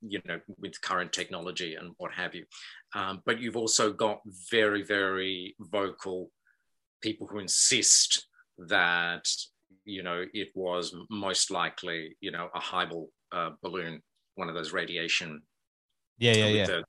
you 0.00 0.20
know 0.26 0.38
with 0.58 0.80
current 0.80 1.12
technology 1.12 1.74
and 1.74 1.92
what 1.98 2.12
have 2.12 2.34
you 2.34 2.44
um, 2.94 3.22
but 3.26 3.40
you've 3.40 3.56
also 3.56 3.92
got 3.92 4.20
very 4.50 4.82
very 4.82 5.54
vocal 5.58 6.30
people 7.02 7.26
who 7.26 7.38
insist 7.38 8.26
that 8.58 9.26
you 9.84 10.02
know 10.02 10.24
it 10.34 10.48
was 10.54 10.94
most 11.10 11.50
likely 11.50 12.16
you 12.20 12.30
know 12.30 12.48
a 12.54 12.60
HIBAL 12.60 13.06
uh, 13.32 13.50
balloon 13.62 14.02
one 14.34 14.48
of 14.48 14.54
those 14.54 14.72
radiation 14.72 15.42
Yeah, 16.18 16.34
yeah, 16.34 16.44
with 16.46 16.56
yeah. 16.56 16.66
the 16.66 16.82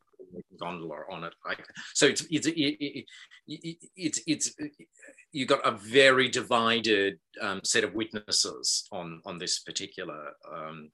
gondola 0.60 0.98
on 1.12 1.24
it. 1.24 1.34
Like 1.46 1.66
so, 1.94 2.06
it's 2.06 2.26
it's 2.30 2.48
it, 2.48 2.54
it, 2.56 3.06
it, 3.48 3.78
it's 3.96 4.20
it's 4.28 4.56
you 5.32 5.46
got 5.46 5.66
a 5.66 5.72
very 5.72 6.28
divided 6.30 7.20
um, 7.42 7.62
set 7.64 7.84
of 7.84 7.94
witnesses 7.94 8.88
on 8.92 9.22
on 9.26 9.38
this 9.38 9.60
particular 9.60 10.32
um, 10.54 10.92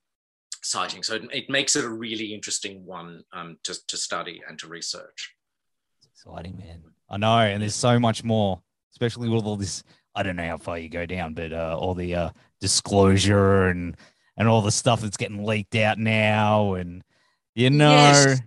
sighting. 0.66 1.04
So 1.04 1.16
it, 1.16 1.24
it 1.32 1.50
makes 1.50 1.76
it 1.76 1.86
a 1.86 1.90
really 1.90 2.34
interesting 2.34 2.86
one 2.86 3.24
um, 3.34 3.58
to 3.64 3.76
to 3.88 3.98
study 3.98 4.42
and 4.48 4.58
to 4.60 4.68
research. 4.68 5.36
Exciting, 6.14 6.58
man. 6.58 6.84
I 7.10 7.18
know, 7.18 7.38
and 7.40 7.62
there's 7.62 7.76
so 7.76 8.00
much 8.00 8.24
more, 8.24 8.62
especially 8.94 9.30
with 9.30 9.46
all 9.46 9.58
this. 9.58 9.84
I 10.16 10.24
don't 10.24 10.38
know 10.38 10.48
how 10.48 10.58
far 10.58 10.78
you 10.78 10.90
go 10.90 11.06
down, 11.06 11.34
but 11.34 11.54
uh, 11.54 11.78
all 11.78 11.94
the 11.94 12.16
uh, 12.16 12.30
disclosure 12.62 13.68
and 13.68 13.96
and 14.38 14.48
all 14.48 14.62
the 14.62 14.72
stuff 14.72 15.02
that's 15.02 15.18
getting 15.18 15.46
leaked 15.46 15.76
out 15.76 15.98
now, 15.98 16.74
and 16.74 17.04
you 17.54 17.70
know, 17.70 17.92
Yes. 17.92 18.42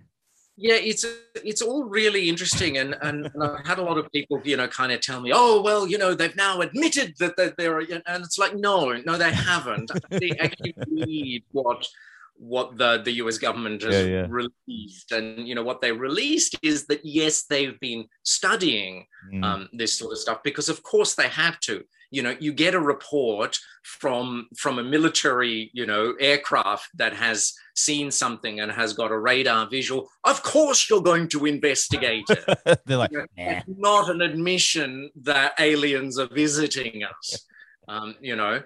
Yeah, 0.61 0.75
it's 0.75 1.05
it's 1.51 1.61
all 1.61 1.85
really 1.85 2.27
interesting, 2.27 2.77
and 2.79 2.95
and, 3.01 3.29
and 3.33 3.43
I've 3.43 3.65
had 3.65 3.79
a 3.79 3.83
lot 3.83 3.97
of 3.97 4.11
people, 4.11 4.41
you 4.43 4.57
know, 4.57 4.67
kind 4.67 4.91
of 4.91 4.99
tell 4.99 5.21
me, 5.21 5.31
oh 5.33 5.61
well, 5.61 5.87
you 5.87 5.97
know, 5.97 6.13
they've 6.13 6.35
now 6.35 6.59
admitted 6.59 7.15
that 7.19 7.37
that 7.37 7.55
they're, 7.57 7.79
and 7.79 8.03
it's 8.07 8.37
like, 8.37 8.55
no, 8.55 8.91
no, 9.05 9.17
they 9.17 9.31
haven't. 9.31 9.89
they 10.09 10.31
actually 10.31 10.75
read 10.89 11.43
what 11.51 11.87
what 12.35 12.77
the 12.77 13.01
the 13.03 13.11
U.S. 13.23 13.37
government 13.37 13.81
has 13.83 13.95
Yeah, 13.95 14.03
yeah. 14.15 14.27
released, 14.29 15.11
and 15.13 15.47
you 15.47 15.55
know 15.55 15.63
what 15.63 15.79
they 15.81 15.91
released 15.93 16.57
is 16.61 16.87
that 16.87 17.01
yes, 17.05 17.43
they've 17.43 17.79
been 17.79 18.05
studying 18.23 19.05
Mm. 19.33 19.43
um, 19.43 19.69
this 19.73 19.97
sort 19.99 20.11
of 20.13 20.17
stuff 20.17 20.39
because 20.43 20.69
of 20.69 20.81
course 20.81 21.13
they 21.15 21.27
have 21.27 21.59
to 21.61 21.83
you 22.11 22.23
know 22.23 22.35
you 22.39 22.51
get 22.51 22.73
a 22.73 22.79
report 22.79 23.57
from 23.83 24.47
from 24.57 24.79
a 24.79 24.83
military 24.83 25.69
you 25.73 25.85
know 25.85 26.13
aircraft 26.19 26.89
that 26.95 27.13
has 27.13 27.53
seen 27.75 28.11
something 28.11 28.59
and 28.59 28.71
has 28.71 28.93
got 28.93 29.11
a 29.11 29.17
radar 29.17 29.67
visual 29.69 30.09
of 30.25 30.41
course 30.43 30.89
you're 30.89 31.01
going 31.01 31.27
to 31.27 31.45
investigate 31.45 32.25
it. 32.29 32.79
They're 32.85 32.97
like, 32.97 33.11
You 33.11 33.19
know, 33.19 33.25
nah. 33.37 33.51
it's 33.51 33.65
not 33.67 34.09
an 34.09 34.21
admission 34.21 35.09
that 35.23 35.53
aliens 35.59 36.17
are 36.17 36.29
visiting 36.33 37.03
us 37.03 37.45
um, 37.87 38.15
you 38.21 38.35
know. 38.35 38.61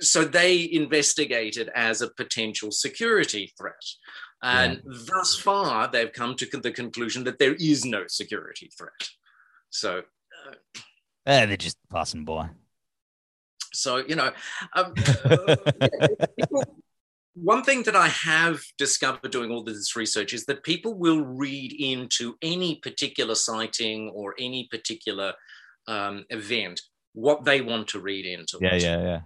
So 0.00 0.24
they 0.24 0.68
investigate 0.72 1.56
it 1.56 1.70
as 1.74 2.02
a 2.02 2.10
potential 2.10 2.70
security 2.70 3.54
threat. 3.56 3.82
And 4.42 4.82
thus 4.84 5.34
far 5.34 5.88
they've 5.90 6.12
come 6.12 6.36
to 6.36 6.46
the 6.46 6.70
conclusion 6.70 7.24
that 7.24 7.38
there 7.38 7.54
is 7.54 7.84
no 7.84 8.04
security 8.06 8.70
threat. 8.76 9.08
So 9.70 10.02
Eh, 11.26 11.46
they're 11.46 11.56
just 11.56 11.78
passing 11.90 12.24
by. 12.24 12.48
So, 13.72 13.98
you 13.98 14.14
know, 14.14 14.32
um, 14.74 14.94
uh, 15.24 15.56
people- 16.38 16.82
one 17.34 17.62
thing 17.62 17.82
that 17.82 17.94
I 17.94 18.08
have 18.08 18.62
discovered 18.78 19.30
doing 19.30 19.50
all 19.50 19.62
this 19.62 19.94
research 19.94 20.32
is 20.32 20.46
that 20.46 20.62
people 20.62 20.94
will 20.94 21.20
read 21.20 21.72
into 21.72 22.36
any 22.40 22.76
particular 22.76 23.34
sighting 23.34 24.08
or 24.10 24.34
any 24.38 24.68
particular 24.70 25.34
um, 25.86 26.24
event 26.30 26.80
what 27.12 27.44
they 27.44 27.60
want 27.60 27.88
to 27.88 28.00
read 28.00 28.24
into. 28.24 28.58
Yeah, 28.60 28.74
it. 28.74 28.82
yeah, 28.82 29.02
yeah. 29.02 29.20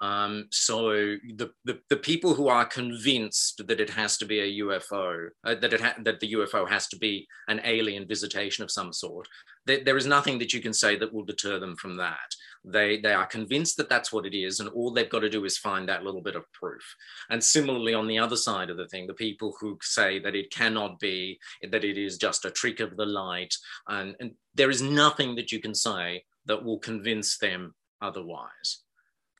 Um, 0.00 0.48
so 0.50 0.90
the, 0.90 1.50
the 1.64 1.80
the 1.88 1.96
people 1.96 2.34
who 2.34 2.48
are 2.48 2.66
convinced 2.66 3.66
that 3.66 3.80
it 3.80 3.88
has 3.90 4.18
to 4.18 4.26
be 4.26 4.40
a 4.40 4.64
UFO, 4.64 5.28
uh, 5.44 5.54
that 5.54 5.72
it 5.72 5.80
ha- 5.80 5.96
that 6.04 6.20
the 6.20 6.32
UFO 6.34 6.68
has 6.68 6.86
to 6.88 6.98
be 6.98 7.26
an 7.48 7.62
alien 7.64 8.06
visitation 8.06 8.62
of 8.62 8.70
some 8.70 8.92
sort, 8.92 9.26
there, 9.66 9.82
there 9.84 9.96
is 9.96 10.06
nothing 10.06 10.38
that 10.38 10.52
you 10.52 10.60
can 10.60 10.72
say 10.72 10.96
that 10.96 11.12
will 11.12 11.24
deter 11.24 11.58
them 11.58 11.76
from 11.76 11.96
that. 11.96 12.34
They 12.64 12.98
they 13.00 13.12
are 13.12 13.26
convinced 13.26 13.76
that 13.76 13.88
that's 13.88 14.12
what 14.12 14.26
it 14.26 14.36
is, 14.36 14.60
and 14.60 14.68
all 14.70 14.90
they've 14.90 15.10
got 15.10 15.20
to 15.20 15.28
do 15.28 15.44
is 15.44 15.58
find 15.58 15.88
that 15.88 16.04
little 16.04 16.22
bit 16.22 16.36
of 16.36 16.50
proof. 16.52 16.82
And 17.30 17.42
similarly, 17.42 17.94
on 17.94 18.06
the 18.06 18.18
other 18.18 18.36
side 18.36 18.70
of 18.70 18.76
the 18.76 18.88
thing, 18.88 19.06
the 19.06 19.14
people 19.14 19.56
who 19.60 19.78
say 19.82 20.18
that 20.20 20.34
it 20.34 20.50
cannot 20.50 20.98
be, 20.98 21.38
that 21.70 21.84
it 21.84 21.98
is 21.98 22.16
just 22.16 22.44
a 22.44 22.50
trick 22.50 22.80
of 22.80 22.96
the 22.96 23.06
light, 23.06 23.54
and, 23.88 24.16
and 24.20 24.32
there 24.54 24.70
is 24.70 24.82
nothing 24.82 25.34
that 25.36 25.52
you 25.52 25.60
can 25.60 25.74
say 25.74 26.24
that 26.46 26.64
will 26.64 26.78
convince 26.78 27.38
them 27.38 27.74
otherwise. 28.00 28.82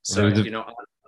So 0.02 0.28
you 0.28 0.50
know, 0.52 0.64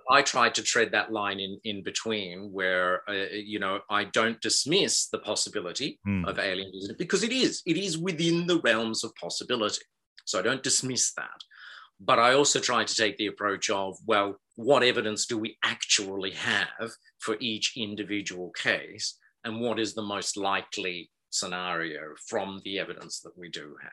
I, 0.09 0.21
try 0.21 0.49
to 0.49 0.63
tread 0.63 0.91
that 0.91 1.11
line 1.11 1.39
in 1.39 1.59
in 1.63 1.83
between, 1.83 2.51
where 2.51 3.03
uh, 3.09 3.27
you 3.53 3.59
know 3.59 3.79
I 3.89 4.05
don't 4.05 4.39
dismiss 4.41 5.07
the 5.07 5.19
possibility 5.19 5.99
Hmm. 6.05 6.25
of 6.25 6.39
alien 6.39 6.71
visiting 6.73 6.97
because 6.97 7.23
it 7.23 7.31
is 7.31 7.61
it 7.65 7.77
is 7.77 7.97
within 7.97 8.47
the 8.47 8.59
realms 8.61 9.03
of 9.03 9.15
possibility. 9.15 9.83
So 10.25 10.39
I 10.39 10.43
don't 10.43 10.63
dismiss 10.63 11.13
that, 11.13 11.39
but 11.99 12.19
I 12.19 12.33
also 12.33 12.59
try 12.59 12.83
to 12.83 12.95
take 12.95 13.17
the 13.17 13.27
approach 13.27 13.69
of 13.69 13.97
well, 14.05 14.29
what 14.55 14.83
evidence 14.83 15.25
do 15.25 15.37
we 15.37 15.57
actually 15.63 16.31
have 16.31 16.91
for 17.19 17.37
each 17.39 17.73
individual 17.77 18.51
case, 18.51 19.17
and 19.43 19.59
what 19.61 19.79
is 19.79 19.93
the 19.93 20.01
most 20.15 20.37
likely 20.37 21.09
scenario 21.31 22.01
from 22.27 22.59
the 22.65 22.79
evidence 22.79 23.19
that 23.21 23.37
we 23.37 23.49
do 23.49 23.75
have. 23.81 23.91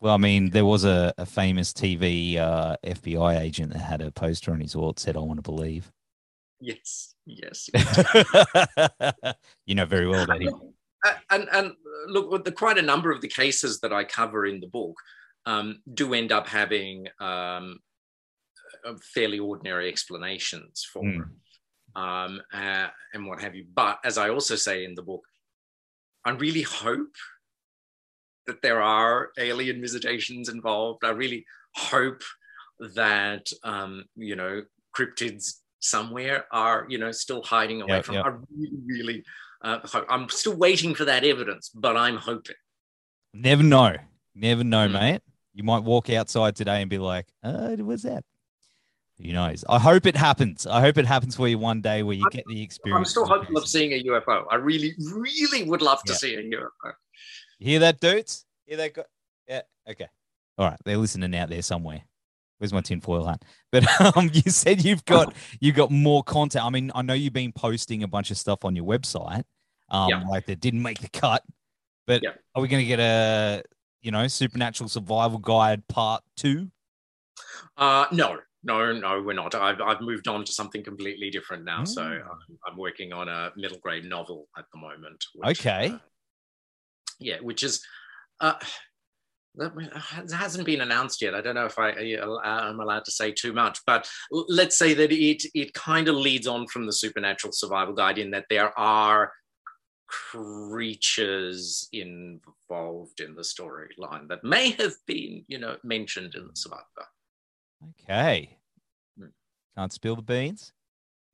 Well, 0.00 0.14
I 0.14 0.18
mean, 0.18 0.50
there 0.50 0.66
was 0.66 0.84
a, 0.84 1.14
a 1.16 1.24
famous 1.24 1.72
TV 1.72 2.36
uh, 2.36 2.76
FBI 2.84 3.40
agent 3.40 3.72
that 3.72 3.78
had 3.78 4.02
a 4.02 4.10
poster 4.10 4.52
on 4.52 4.60
his 4.60 4.76
wall 4.76 4.88
that 4.88 4.98
said, 4.98 5.16
I 5.16 5.20
want 5.20 5.38
to 5.38 5.42
believe. 5.42 5.90
Yes, 6.60 7.14
yes. 7.24 7.68
you 9.66 9.74
know 9.74 9.86
very 9.86 10.06
well 10.06 10.26
that 10.26 10.40
he. 10.40 10.48
Uh, 10.48 11.12
and 11.30 11.48
and 11.52 11.72
look, 12.08 12.44
the, 12.44 12.52
quite 12.52 12.78
a 12.78 12.82
number 12.82 13.10
of 13.10 13.20
the 13.20 13.28
cases 13.28 13.80
that 13.80 13.92
I 13.92 14.04
cover 14.04 14.46
in 14.46 14.60
the 14.60 14.66
book 14.66 14.96
um, 15.44 15.80
do 15.92 16.14
end 16.14 16.32
up 16.32 16.46
having 16.46 17.06
um, 17.20 17.78
uh, 18.84 18.94
fairly 19.14 19.38
ordinary 19.38 19.88
explanations 19.88 20.86
for 20.90 21.06
it, 21.06 21.22
um, 21.94 22.40
uh, 22.52 22.88
and 23.12 23.26
what 23.26 23.40
have 23.40 23.54
you. 23.54 23.66
But 23.72 23.98
as 24.04 24.18
I 24.18 24.30
also 24.30 24.56
say 24.56 24.84
in 24.84 24.94
the 24.94 25.02
book, 25.02 25.22
I 26.24 26.30
really 26.30 26.62
hope 26.62 27.14
that 28.46 28.62
there 28.62 28.82
are 28.82 29.30
alien 29.38 29.80
visitations 29.80 30.48
involved. 30.48 31.04
I 31.04 31.10
really 31.10 31.44
hope 31.74 32.22
that 32.94 33.46
um, 33.64 34.04
you 34.16 34.36
know 34.36 34.62
cryptids 34.96 35.60
somewhere 35.80 36.46
are 36.52 36.86
you 36.88 36.98
know 36.98 37.12
still 37.12 37.42
hiding 37.42 37.82
away 37.82 37.96
Yeah, 37.96 38.02
from. 38.02 38.14
yeah. 38.16 38.22
I 38.22 38.28
really, 38.56 38.78
really 38.86 39.24
uh, 39.62 39.78
I'm 40.08 40.28
still 40.28 40.56
waiting 40.56 40.94
for 40.94 41.04
that 41.06 41.24
evidence, 41.24 41.70
but 41.74 41.96
I'm 41.96 42.16
hoping. 42.16 42.56
Never 43.32 43.62
know. 43.62 43.96
Never 44.34 44.64
know, 44.64 44.86
Mm. 44.88 44.92
mate. 44.92 45.22
You 45.54 45.64
might 45.64 45.82
walk 45.82 46.10
outside 46.10 46.54
today 46.54 46.82
and 46.82 46.90
be 46.90 46.98
like, 46.98 47.26
uh, 47.42 47.76
what's 47.76 48.02
that? 48.02 48.24
Who 49.18 49.32
knows? 49.32 49.64
I 49.66 49.78
hope 49.78 50.04
it 50.04 50.14
happens. 50.14 50.66
I 50.66 50.80
hope 50.82 50.98
it 50.98 51.06
happens 51.06 51.34
for 51.34 51.48
you 51.48 51.58
one 51.58 51.80
day 51.80 52.02
where 52.02 52.14
you 52.14 52.26
get 52.30 52.44
the 52.46 52.60
experience. 52.62 52.98
I'm 52.98 53.04
still 53.10 53.24
hopeful 53.24 53.56
of 53.56 53.66
seeing 53.66 53.92
a 53.94 54.02
UFO. 54.04 54.44
I 54.50 54.56
really, 54.56 54.94
really 55.10 55.62
would 55.64 55.80
love 55.80 56.02
to 56.04 56.12
Yeah. 56.12 56.18
see 56.18 56.34
a 56.34 56.42
UFO. 56.42 56.92
Hear 57.58 57.78
that, 57.80 58.00
dudes? 58.00 58.44
Hear 58.66 58.76
that? 58.78 58.94
Go- 58.94 59.04
yeah. 59.48 59.62
Okay. 59.88 60.06
All 60.58 60.68
right. 60.68 60.78
They're 60.84 60.96
listening 60.96 61.34
out 61.36 61.48
there 61.48 61.62
somewhere. 61.62 62.02
Where's 62.58 62.72
my 62.72 62.80
tinfoil 62.80 63.24
hat? 63.26 63.42
But 63.70 63.84
um, 64.16 64.30
you 64.32 64.50
said 64.50 64.84
you've 64.84 65.04
got 65.04 65.34
you've 65.60 65.76
got 65.76 65.90
more 65.90 66.22
content. 66.22 66.64
I 66.64 66.70
mean, 66.70 66.90
I 66.94 67.02
know 67.02 67.14
you've 67.14 67.32
been 67.32 67.52
posting 67.52 68.02
a 68.02 68.08
bunch 68.08 68.30
of 68.30 68.38
stuff 68.38 68.64
on 68.64 68.74
your 68.74 68.86
website, 68.86 69.44
um, 69.90 70.08
Yeah. 70.10 70.24
like 70.28 70.46
that 70.46 70.60
didn't 70.60 70.82
make 70.82 71.00
the 71.00 71.08
cut. 71.10 71.42
But 72.06 72.22
Yeah. 72.22 72.30
are 72.54 72.62
we 72.62 72.68
going 72.68 72.82
to 72.82 72.86
get 72.88 73.00
a 73.00 73.62
you 74.02 74.10
know 74.10 74.26
supernatural 74.28 74.88
survival 74.88 75.38
guide 75.38 75.86
part 75.88 76.22
two? 76.36 76.70
Uh, 77.76 78.06
no, 78.12 78.38
no, 78.62 78.92
no, 78.92 79.20
we're 79.22 79.34
not. 79.34 79.54
I've, 79.54 79.80
I've 79.82 80.00
moved 80.00 80.26
on 80.28 80.44
to 80.44 80.52
something 80.52 80.82
completely 80.82 81.28
different 81.30 81.64
now. 81.64 81.84
So 81.84 82.00
Mm. 82.02 82.22
um, 82.30 82.38
I'm 82.66 82.76
working 82.78 83.12
on 83.12 83.28
a 83.28 83.52
middle 83.56 83.78
grade 83.78 84.04
novel 84.06 84.48
at 84.56 84.64
the 84.72 84.78
moment. 84.80 85.22
which, 85.34 85.60
Okay. 85.60 85.90
uh, 85.90 85.98
yeah, 87.18 87.36
which 87.40 87.62
is. 87.62 87.84
Uh, 88.40 88.54
that 89.56 90.30
hasn't 90.32 90.66
been 90.66 90.82
announced 90.82 91.22
yet. 91.22 91.34
I 91.34 91.40
don't 91.40 91.54
know 91.54 91.64
if 91.64 91.78
I 91.78 91.90
am 91.90 92.78
allowed 92.80 93.06
to 93.06 93.10
say 93.10 93.32
too 93.32 93.54
much, 93.54 93.78
but 93.86 94.08
let's 94.30 94.76
say 94.76 94.92
that 94.94 95.10
it 95.12 95.42
it 95.54 95.72
kind 95.72 96.08
of 96.08 96.14
leads 96.14 96.46
on 96.46 96.66
from 96.66 96.84
the 96.84 96.92
supernatural 96.92 97.52
survival 97.54 97.94
guide 97.94 98.18
in 98.18 98.30
that 98.32 98.44
there 98.50 98.78
are 98.78 99.32
creatures 100.06 101.88
involved 101.92 103.20
in 103.20 103.34
the 103.34 103.42
storyline 103.42 104.28
that 104.28 104.44
may 104.44 104.70
have 104.70 104.94
been, 105.06 105.44
you 105.48 105.58
know, 105.58 105.76
mentioned 105.82 106.34
in 106.34 106.46
the 106.46 106.54
survival 106.54 106.86
guide. 106.96 108.02
Okay. 108.02 108.58
Mm. 109.20 109.30
Can't 109.76 109.92
spill 109.92 110.16
the 110.16 110.22
beans. 110.22 110.72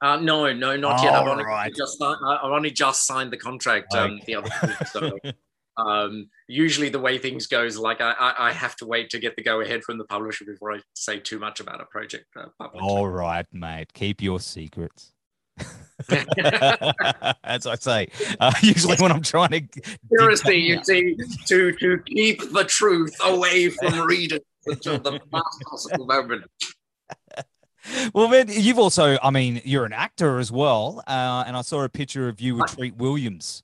Uh, 0.01 0.17
no, 0.17 0.53
no, 0.53 0.77
not 0.77 1.03
yet. 1.03 1.13
I've 1.13 1.29
only, 1.29 1.45
Alright. 1.45 1.75
just, 1.77 2.03
I've 2.03 2.51
only 2.51 2.73
just 2.73 3.07
signed 3.07 3.33
the 3.33 3.37
contract 3.37 3.95
um, 3.95 4.21
the 4.27 4.35
other 4.35 4.51
week. 4.63 4.87
So 4.89 5.19
um, 5.77 6.29
usually 6.49 6.89
the 6.89 7.01
way 7.01 7.19
things 7.19 7.47
goes, 7.47 7.79
like 7.79 8.01
I, 8.01 8.13
I, 8.13 8.49
I 8.49 8.53
have 8.53 8.77
to 8.77 8.87
wait 8.87 9.11
to 9.11 9.19
get 9.19 9.37
the 9.37 9.43
go 9.43 9.61
ahead 9.61 9.83
from 9.83 9.99
the 9.99 10.05
publisher 10.05 10.45
before 10.45 10.73
I 10.73 10.81
say 10.95 11.19
too 11.19 11.39
much 11.39 11.61
about 11.61 11.81
a 11.81 11.87
project 11.87 12.27
uh, 12.37 12.47
publicly. 12.59 12.89
All 12.89 13.09
right, 13.09 13.47
mate. 13.53 13.93
Keep 13.93 14.23
your 14.23 14.41
secrets. 14.41 15.13
As 17.45 17.67
I 17.67 17.77
say, 17.77 18.09
uh, 18.41 18.53
usually 18.63 18.97
when 18.97 19.13
I'm 19.13 19.23
trying 19.23 19.51
to 19.51 19.83
Seriously, 20.11 20.59
you 20.59 20.83
see, 20.83 21.17
to 21.47 21.73
to 21.73 21.99
keep 22.07 22.41
the 22.53 22.65
truth 22.65 23.15
away 23.25 23.69
from 23.69 24.01
readers 24.01 24.41
until 24.67 24.99
the 24.99 25.13
last 25.33 25.63
possible 25.67 26.07
moment. 26.07 26.45
well, 28.15 28.29
man, 28.29 28.47
you've 28.49 28.79
also, 28.79 29.19
I 29.23 29.31
mean, 29.31 29.61
you're 29.65 29.85
an 29.85 29.93
actor 29.93 30.39
as 30.39 30.51
well, 30.51 31.03
uh, 31.07 31.45
and 31.47 31.57
I 31.57 31.63
saw 31.63 31.83
a 31.85 31.89
picture 31.89 32.29
of 32.29 32.41
you 32.41 32.57
with 32.57 32.75
Treat 32.75 32.97
Williams. 32.97 33.63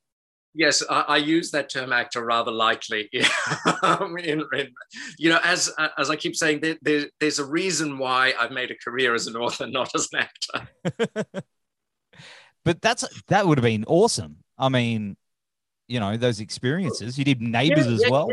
Yes, 0.59 0.83
I, 0.91 1.01
I 1.03 1.17
use 1.19 1.53
that 1.53 1.71
term 1.71 1.93
actor 1.93 2.25
rather 2.25 2.51
lightly. 2.51 3.09
In, 3.13 4.43
in- 4.53 4.73
you 5.17 5.31
know, 5.31 5.39
as 5.45 5.73
as 5.97 6.11
I 6.11 6.17
keep 6.17 6.35
saying, 6.35 6.59
there, 6.61 6.77
there, 6.83 7.07
there's 7.21 7.39
a 7.39 7.45
reason 7.45 7.97
why 7.97 8.35
I've 8.39 8.51
made 8.51 8.73
a 8.73 8.75
career 8.75 9.15
as 9.15 9.29
an 9.29 9.37
author, 9.37 9.69
not 9.69 9.95
as 9.95 10.09
an 10.13 10.27
actor. 10.27 11.23
But 12.65 12.83
that's 12.83 13.05
that 13.29 13.47
would 13.47 13.59
have 13.59 13.65
been 13.65 13.85
awesome. 13.87 14.39
I 14.59 14.69
mean, 14.69 15.17
you 15.87 16.01
know, 16.01 16.17
those 16.17 16.41
experiences. 16.41 17.17
You 17.17 17.25
did 17.25 17.41
Neighbors 17.41 17.87
Yeah, 17.87 17.93
as 17.93 18.03
yeah, 18.03 18.11
well. 18.11 18.31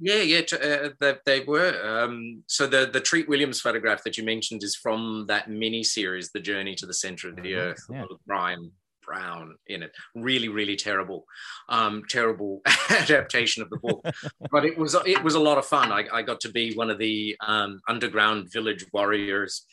Yeah, 0.00 0.22
yeah, 0.22 0.40
uh, 0.54 0.88
they, 0.98 1.14
they 1.26 1.40
were. 1.40 1.78
Um, 1.84 2.42
so 2.46 2.66
the 2.66 2.88
the 2.90 3.00
Treat 3.00 3.28
Williams 3.28 3.60
photograph 3.60 4.02
that 4.04 4.16
you 4.16 4.24
mentioned 4.24 4.62
is 4.62 4.76
from 4.76 5.26
that 5.28 5.50
mini 5.50 5.82
series, 5.84 6.32
The 6.32 6.40
Journey 6.40 6.74
to 6.76 6.86
the 6.86 6.94
Center 6.94 7.28
of 7.28 7.36
the 7.36 7.52
Mhm, 7.52 7.56
Earth, 7.58 7.84
yeah. 7.90 8.04
Bryan 8.26 8.72
Brown 9.10 9.56
in 9.66 9.82
it. 9.82 9.92
Really, 10.14 10.48
really 10.48 10.76
terrible, 10.76 11.24
um, 11.68 12.02
terrible 12.08 12.60
adaptation 12.90 13.62
of 13.62 13.70
the 13.70 13.78
book. 13.78 14.04
but 14.52 14.64
it 14.64 14.78
was 14.78 14.94
it 15.04 15.22
was 15.24 15.34
a 15.34 15.40
lot 15.40 15.58
of 15.58 15.66
fun. 15.66 15.90
I, 15.90 16.04
I 16.12 16.22
got 16.22 16.40
to 16.40 16.50
be 16.50 16.74
one 16.74 16.90
of 16.90 16.98
the 16.98 17.36
um, 17.40 17.80
underground 17.88 18.52
village 18.52 18.86
warriors, 18.92 19.66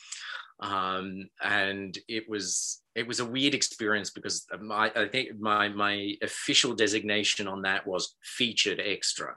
um, 0.61 1.29
and 1.43 1.97
it 2.07 2.23
was 2.27 2.81
it 2.95 3.07
was 3.07 3.19
a 3.19 3.25
weird 3.25 3.53
experience 3.53 4.09
because 4.09 4.45
my 4.59 4.91
I 4.95 5.07
think 5.07 5.39
my 5.39 5.69
my 5.69 6.15
official 6.23 6.73
designation 6.73 7.47
on 7.47 7.61
that 7.61 7.85
was 7.85 8.15
featured 8.23 8.81
extra. 8.83 9.35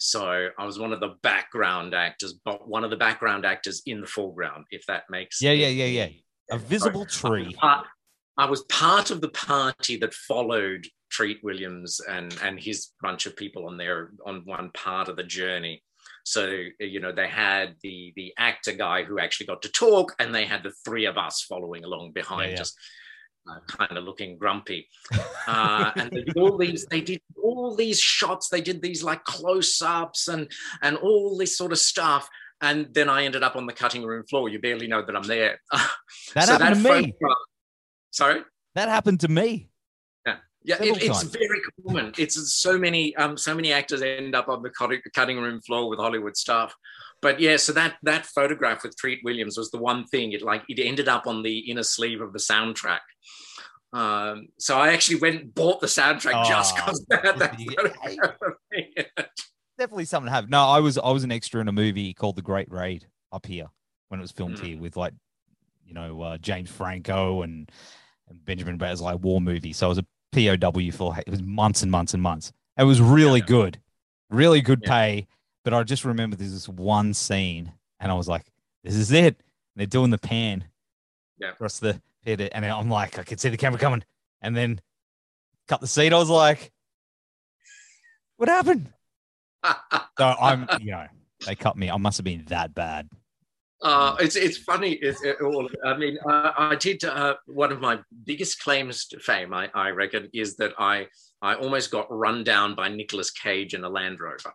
So 0.00 0.48
I 0.56 0.64
was 0.64 0.78
one 0.78 0.92
of 0.92 1.00
the 1.00 1.16
background 1.22 1.92
actors, 1.92 2.34
but 2.44 2.68
one 2.68 2.84
of 2.84 2.90
the 2.90 2.96
background 2.96 3.44
actors 3.44 3.82
in 3.84 4.00
the 4.00 4.06
foreground, 4.06 4.66
if 4.70 4.86
that 4.86 5.02
makes 5.10 5.42
Yeah, 5.42 5.50
yeah, 5.50 5.66
yeah, 5.66 5.86
yeah. 5.86 6.08
A 6.52 6.56
visible 6.56 7.04
tree. 7.04 7.52
part, 7.54 7.84
I 8.38 8.46
was 8.46 8.62
part 8.64 9.10
of 9.10 9.20
the 9.20 9.28
party 9.30 9.96
that 9.98 10.14
followed 10.14 10.86
Treat 11.10 11.38
Williams 11.42 12.00
and 12.08 12.36
and 12.42 12.58
his 12.60 12.88
bunch 13.02 13.26
of 13.26 13.36
people 13.36 13.66
on 13.66 13.76
their 13.76 14.10
on 14.24 14.42
one 14.44 14.70
part 14.72 15.08
of 15.08 15.16
the 15.16 15.24
journey. 15.24 15.82
So 16.24 16.42
you 16.78 17.00
know 17.00 17.12
they 17.12 17.28
had 17.28 17.74
the 17.82 18.12
the 18.16 18.32
actor 18.38 18.72
guy 18.72 19.02
who 19.04 19.18
actually 19.18 19.46
got 19.46 19.62
to 19.62 19.70
talk, 19.70 20.14
and 20.18 20.34
they 20.34 20.44
had 20.44 20.62
the 20.62 20.72
three 20.84 21.06
of 21.06 21.16
us 21.18 21.42
following 21.48 21.84
along 21.84 22.12
behind, 22.12 22.42
Yeah, 22.42 22.50
yeah. 22.50 22.56
just 22.56 22.76
uh, 23.50 23.60
kind 23.66 23.96
of 23.96 24.04
looking 24.04 24.36
grumpy. 24.38 24.86
Uh, 25.46 25.90
and 25.96 26.10
they 26.10 26.22
did 26.22 26.36
all 26.36 26.58
these 26.58 26.84
they 26.86 27.00
did 27.00 27.20
all 27.42 27.74
these 27.74 27.98
shots. 28.00 28.48
They 28.50 28.60
did 28.60 28.82
these 28.82 29.02
like 29.02 29.24
close 29.24 29.80
ups 29.82 30.28
and 30.28 30.50
and 30.82 30.96
all 30.98 31.36
this 31.38 31.56
sort 31.56 31.72
of 31.72 31.78
stuff. 31.78 32.28
And 32.60 32.92
then 32.92 33.08
I 33.08 33.24
ended 33.24 33.42
up 33.42 33.56
on 33.56 33.66
the 33.66 33.72
cutting 33.72 34.04
room 34.04 34.24
floor. 34.28 34.48
You 34.48 34.58
barely 34.60 34.86
know 34.88 35.02
that 35.04 35.16
I'm 35.16 35.22
there. 35.22 35.60
That 36.34 36.44
So 36.48 36.52
happened 36.58 36.76
to 36.76 36.82
me. 36.82 36.88
photograph- 36.88 37.46
Sorry. 38.18 38.42
That 38.74 38.88
happened 38.88 39.20
to 39.20 39.28
me. 39.28 39.70
Yeah, 40.64 40.76
Several 40.76 40.96
it, 40.96 41.02
it's 41.04 41.22
very 41.22 41.60
common. 41.86 42.12
It's 42.18 42.52
so 42.52 42.76
many, 42.76 43.14
um, 43.16 43.38
so 43.38 43.54
many 43.54 43.72
actors 43.72 44.02
end 44.02 44.34
up 44.34 44.48
on 44.48 44.60
the 44.60 44.70
cutting, 45.14 45.38
room 45.38 45.60
floor 45.62 45.88
with 45.88 46.00
Hollywood 46.00 46.36
stuff. 46.36 46.74
But 47.22 47.38
yeah, 47.40 47.56
so 47.56 47.72
that 47.72 47.94
that 48.02 48.26
photograph 48.26 48.82
with 48.82 48.96
Treat 48.96 49.20
Williams 49.24 49.56
was 49.56 49.70
the 49.70 49.78
one 49.78 50.04
thing. 50.08 50.32
It 50.32 50.42
like 50.42 50.64
it 50.68 50.80
ended 50.84 51.08
up 51.08 51.26
on 51.28 51.42
the 51.42 51.58
inner 51.70 51.84
sleeve 51.84 52.20
of 52.20 52.32
the 52.32 52.40
soundtrack. 52.40 52.98
Um, 53.92 54.48
so 54.58 54.76
I 54.76 54.88
actually 54.92 55.20
went 55.20 55.40
and 55.40 55.54
bought 55.54 55.80
the 55.80 55.86
soundtrack 55.86 56.44
just 56.46 56.74
Ah, 56.76 56.84
because 56.84 57.06
that, 57.08 57.38
that. 57.38 59.28
Definitely 59.78 60.04
something 60.06 60.26
to 60.26 60.32
have. 60.34 60.50
No, 60.50 60.64
I 60.66 60.80
was 60.80 60.98
I 60.98 61.10
was 61.10 61.22
an 61.24 61.32
extra 61.32 61.60
in 61.60 61.68
a 61.68 61.72
movie 61.72 62.12
called 62.12 62.34
The 62.36 62.42
Great 62.42 62.70
Raid 62.70 63.06
up 63.32 63.46
here 63.46 63.68
when 64.08 64.18
it 64.20 64.22
was 64.22 64.32
filmed 64.32 64.56
Mm. 64.58 64.64
here 64.66 64.78
with 64.78 64.96
like, 64.96 65.14
you 65.86 65.94
know, 65.94 66.20
uh, 66.20 66.36
James 66.38 66.68
Franco 66.68 67.42
and, 67.42 67.70
and 68.28 68.44
Benjamin 68.44 68.76
Bratt's 68.76 69.00
like 69.00 69.20
war 69.22 69.40
movie. 69.40 69.72
So 69.72 69.86
it 69.86 69.88
was 69.90 69.98
a 69.98 70.06
POW 70.32 70.90
for 70.92 71.16
it 71.18 71.28
was 71.30 71.42
months 71.42 71.82
and 71.82 71.90
months 71.90 72.14
and 72.14 72.22
months. 72.22 72.52
It 72.78 72.84
was 72.84 73.00
really 73.00 73.40
Yeah. 73.40 73.46
good, 73.46 73.80
really 74.30 74.60
good 74.60 74.80
Yeah. 74.84 74.90
pay. 74.90 75.26
But 75.64 75.74
I 75.74 75.82
just 75.82 76.04
remember 76.04 76.36
there's 76.36 76.52
this 76.52 76.68
one 76.68 77.12
scene, 77.14 77.72
and 78.00 78.10
I 78.10 78.14
was 78.14 78.28
like, 78.28 78.46
"This 78.84 78.94
is 78.94 79.10
it." 79.12 79.36
And 79.36 79.44
they're 79.76 79.86
doing 79.86 80.10
the 80.10 80.18
pan 80.18 80.64
Yeah. 81.38 81.50
across 81.50 81.78
the 81.78 82.00
and 82.24 82.66
I'm 82.66 82.90
like, 82.90 83.18
I 83.18 83.22
could 83.22 83.40
see 83.40 83.48
the 83.48 83.56
camera 83.56 83.78
coming, 83.78 84.04
and 84.42 84.54
then 84.54 84.80
cut 85.66 85.80
the 85.80 85.86
seat. 85.86 86.12
I 86.12 86.18
was 86.18 86.28
like, 86.28 86.72
"What 88.36 88.48
happened?" 88.48 88.92
So 90.18 90.24
I'm, 90.40 90.68
you 90.80 90.90
know, 90.90 91.06
they 91.46 91.54
cut 91.54 91.76
me. 91.76 91.90
I 91.90 91.96
must 91.96 92.18
have 92.18 92.24
been 92.24 92.44
that 92.46 92.74
bad. 92.74 93.08
Uh, 93.80 94.16
it's 94.18 94.34
it's 94.34 94.58
funny. 94.58 94.92
It's, 94.92 95.22
it, 95.22 95.36
all, 95.40 95.68
I 95.84 95.96
mean, 95.96 96.18
uh, 96.28 96.52
I 96.56 96.74
did 96.74 97.04
uh, 97.04 97.36
one 97.46 97.70
of 97.70 97.80
my 97.80 98.00
biggest 98.24 98.60
claims 98.60 99.06
to 99.08 99.20
fame. 99.20 99.54
I, 99.54 99.70
I 99.72 99.90
reckon 99.90 100.28
is 100.34 100.56
that 100.56 100.72
I 100.78 101.06
I 101.40 101.54
almost 101.54 101.90
got 101.90 102.06
run 102.10 102.42
down 102.42 102.74
by 102.74 102.88
Nicolas 102.88 103.30
Cage 103.30 103.74
in 103.74 103.84
a 103.84 103.88
Land 103.88 104.20
Rover. 104.20 104.52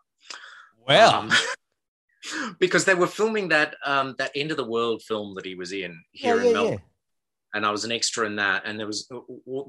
Well, 0.86 1.14
Um, 1.14 1.32
because 2.60 2.86
they 2.86 2.96
were 2.96 3.08
filming 3.08 3.50
that 3.50 3.76
um, 3.86 4.16
that 4.18 4.32
end 4.36 4.52
of 4.52 4.58
the 4.58 4.68
world 4.68 5.02
film 5.04 5.36
that 5.36 5.46
he 5.46 5.56
was 5.56 5.72
in 5.72 6.02
here 6.12 6.42
yeah, 6.42 6.48
in 6.48 6.54
Melbourne, 6.54 6.74
yeah. 6.74 7.58
and 7.58 7.66
I 7.66 7.72
was 7.72 7.86
an 7.86 7.92
extra 7.92 8.26
in 8.26 8.36
that. 8.38 8.64
And 8.66 8.78
there 8.78 8.88
was 8.88 9.10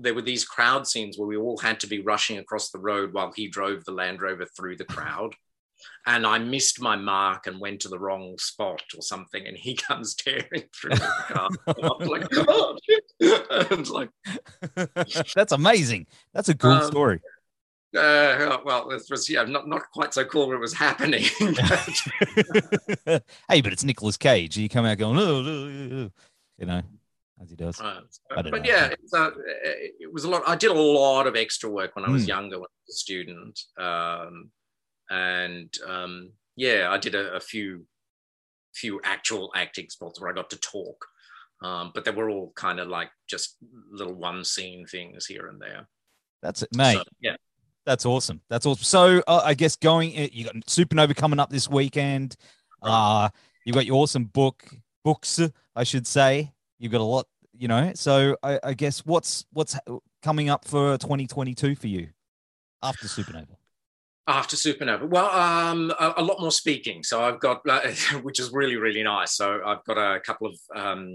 there 0.00 0.14
were 0.14 0.22
these 0.22 0.44
crowd 0.44 0.86
scenes 0.86 1.16
where 1.16 1.28
we 1.28 1.36
all 1.36 1.58
had 1.58 1.78
to 1.80 1.86
be 1.86 2.00
rushing 2.00 2.38
across 2.38 2.70
the 2.70 2.80
road 2.80 3.12
while 3.12 3.32
he 3.34 3.48
drove 3.48 3.84
the 3.84 3.92
Land 3.92 4.20
Rover 4.20 4.46
through 4.56 4.76
the 4.76 4.84
crowd. 4.84 5.34
And 6.06 6.26
I 6.26 6.38
missed 6.38 6.80
my 6.80 6.96
mark 6.96 7.46
and 7.46 7.58
went 7.60 7.80
to 7.80 7.88
the 7.88 7.98
wrong 7.98 8.36
spot 8.38 8.82
or 8.96 9.00
something, 9.02 9.46
and 9.46 9.56
he 9.56 9.74
comes 9.88 10.14
tearing 10.14 10.64
through 10.74 10.90
the 10.96 11.14
car. 11.28 11.48
I'm 11.66 12.08
like, 12.08 12.26
oh, 12.48 12.76
shit. 12.84 13.04
Like, 13.90 14.10
That's 15.34 15.52
amazing. 15.52 16.06
That's 16.34 16.48
a 16.50 16.54
cool 16.54 16.72
Um, 16.72 16.84
story. 16.90 17.20
uh, 17.96 18.58
well, 18.64 18.90
it 18.90 19.02
was 19.10 19.30
yeah, 19.30 19.44
not 19.44 19.68
not 19.68 19.82
quite 19.92 20.12
so 20.12 20.24
cool 20.24 20.48
when 20.48 20.56
it 20.56 20.60
was 20.60 20.74
happening. 20.74 21.24
hey, 23.48 23.60
but 23.60 23.72
it's 23.72 23.84
Nicolas 23.84 24.16
Cage. 24.16 24.56
You 24.56 24.68
come 24.68 24.84
out 24.84 24.98
going, 24.98 25.18
oh, 25.18 25.22
oh, 25.22 25.44
oh, 25.46 25.88
oh," 26.04 26.10
you 26.58 26.66
know. 26.66 26.82
as 27.40 27.50
he 27.50 27.56
does. 27.56 27.80
Uh, 27.80 28.00
but 28.30 28.44
know. 28.52 28.60
yeah, 28.64 28.86
it's, 28.88 29.14
uh, 29.14 29.30
it 29.64 30.12
was 30.12 30.24
a 30.24 30.28
lot. 30.30 30.42
I 30.46 30.56
did 30.56 30.70
a 30.70 30.74
lot 30.74 31.26
of 31.26 31.36
extra 31.36 31.70
work 31.70 31.94
when 31.96 32.04
I 32.04 32.10
was 32.10 32.24
Mm. 32.24 32.28
younger, 32.28 32.56
when 32.58 32.66
I 32.66 32.78
was 32.86 32.94
a 32.96 32.98
student, 32.98 33.60
um, 33.78 34.50
and 35.14 35.70
um, 35.86 36.32
yeah, 36.56 36.88
I 36.90 36.98
did 36.98 37.14
a, 37.14 37.34
a 37.34 37.40
few 37.40 37.86
few 38.74 39.00
actual 39.04 39.52
acting 39.54 39.88
spots 39.88 40.20
where 40.20 40.30
I 40.30 40.34
got 40.34 40.50
to 40.50 40.58
talk, 40.58 41.04
um, 41.62 41.92
but 41.94 42.04
they 42.04 42.10
were 42.10 42.28
all 42.28 42.52
kind 42.56 42.80
of 42.80 42.88
like 42.88 43.10
just 43.28 43.56
little 43.90 44.14
one 44.14 44.44
scene 44.44 44.86
things 44.86 45.26
here 45.26 45.46
and 45.46 45.60
there. 45.60 45.86
That's 46.42 46.62
it, 46.62 46.70
mate. 46.76 46.96
So, 46.96 47.04
yeah, 47.20 47.36
That's 47.86 48.04
awesome. 48.04 48.40
That's 48.50 48.66
awesome. 48.66 48.82
So 48.82 49.22
uh, 49.28 49.42
I 49.44 49.54
guess 49.54 49.76
going, 49.76 50.18
uh, 50.18 50.28
you 50.32 50.44
got 50.44 50.56
Supernova 50.66 51.14
coming 51.14 51.38
up 51.38 51.50
this 51.50 51.70
weekend. 51.70 52.36
Uh, 52.82 53.28
you've 53.64 53.74
got 53.74 53.86
your 53.86 53.96
awesome 53.96 54.24
book, 54.24 54.68
books, 55.04 55.40
I 55.76 55.84
should 55.84 56.06
say. 56.06 56.52
You've 56.78 56.92
got 56.92 57.00
a 57.00 57.04
lot, 57.04 57.26
you 57.56 57.68
know. 57.68 57.92
So 57.94 58.36
I, 58.42 58.58
I 58.62 58.74
guess 58.74 59.06
what's 59.06 59.46
what's 59.52 59.78
coming 60.22 60.50
up 60.50 60.66
for 60.66 60.98
2022 60.98 61.76
for 61.76 61.86
you 61.86 62.08
after 62.82 63.06
Supernova? 63.06 63.56
After 64.26 64.56
Supernova, 64.56 65.06
well, 65.08 65.28
um, 65.30 65.92
a, 66.00 66.14
a 66.16 66.22
lot 66.22 66.40
more 66.40 66.50
speaking. 66.50 67.02
So 67.02 67.22
I've 67.22 67.40
got, 67.40 67.60
uh, 67.68 67.80
which 68.22 68.40
is 68.40 68.52
really 68.52 68.76
really 68.76 69.02
nice. 69.02 69.36
So 69.36 69.60
I've 69.64 69.84
got 69.84 69.98
a 69.98 70.20
couple 70.20 70.46
of 70.46 70.58
um, 70.74 71.14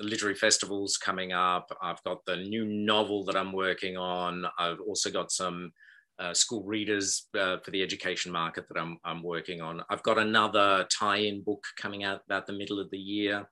literary 0.00 0.34
festivals 0.34 0.96
coming 0.96 1.32
up. 1.32 1.70
I've 1.82 2.02
got 2.04 2.24
the 2.24 2.36
new 2.36 2.64
novel 2.64 3.24
that 3.24 3.36
I'm 3.36 3.52
working 3.52 3.96
on. 3.96 4.44
I've 4.58 4.80
also 4.80 5.10
got 5.10 5.30
some 5.30 5.72
uh, 6.18 6.34
school 6.34 6.64
readers 6.64 7.28
uh, 7.38 7.58
for 7.58 7.70
the 7.70 7.82
education 7.82 8.32
market 8.32 8.66
that 8.68 8.80
I'm, 8.80 8.98
I'm 9.04 9.22
working 9.22 9.60
on. 9.60 9.82
I've 9.88 10.02
got 10.02 10.18
another 10.18 10.86
tie-in 10.90 11.42
book 11.42 11.64
coming 11.80 12.04
out 12.04 12.22
about 12.26 12.46
the 12.46 12.52
middle 12.52 12.80
of 12.80 12.90
the 12.90 12.98
year. 12.98 13.48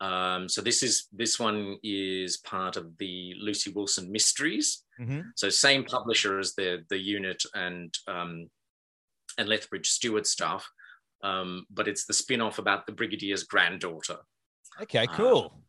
Um, 0.00 0.48
so 0.48 0.60
this 0.60 0.82
is 0.82 1.06
this 1.12 1.38
one 1.38 1.78
is 1.82 2.38
part 2.38 2.76
of 2.76 2.98
the 2.98 3.34
Lucy 3.38 3.70
Wilson 3.72 4.10
Mysteries. 4.10 4.83
Mm-hmm. 5.00 5.20
So 5.36 5.48
same 5.48 5.84
publisher 5.84 6.38
as 6.38 6.54
the 6.54 6.84
the 6.88 6.98
unit 6.98 7.42
and 7.54 7.92
um, 8.06 8.48
and 9.38 9.48
Lethbridge 9.48 9.88
Stewart 9.88 10.26
stuff, 10.26 10.68
um, 11.22 11.66
but 11.70 11.88
it's 11.88 12.06
the 12.06 12.12
spin-off 12.12 12.58
about 12.58 12.86
the 12.86 12.92
Brigadier's 12.92 13.44
granddaughter. 13.44 14.18
Okay, 14.80 15.06
Uh, 15.06 15.16
cool. 15.16 15.62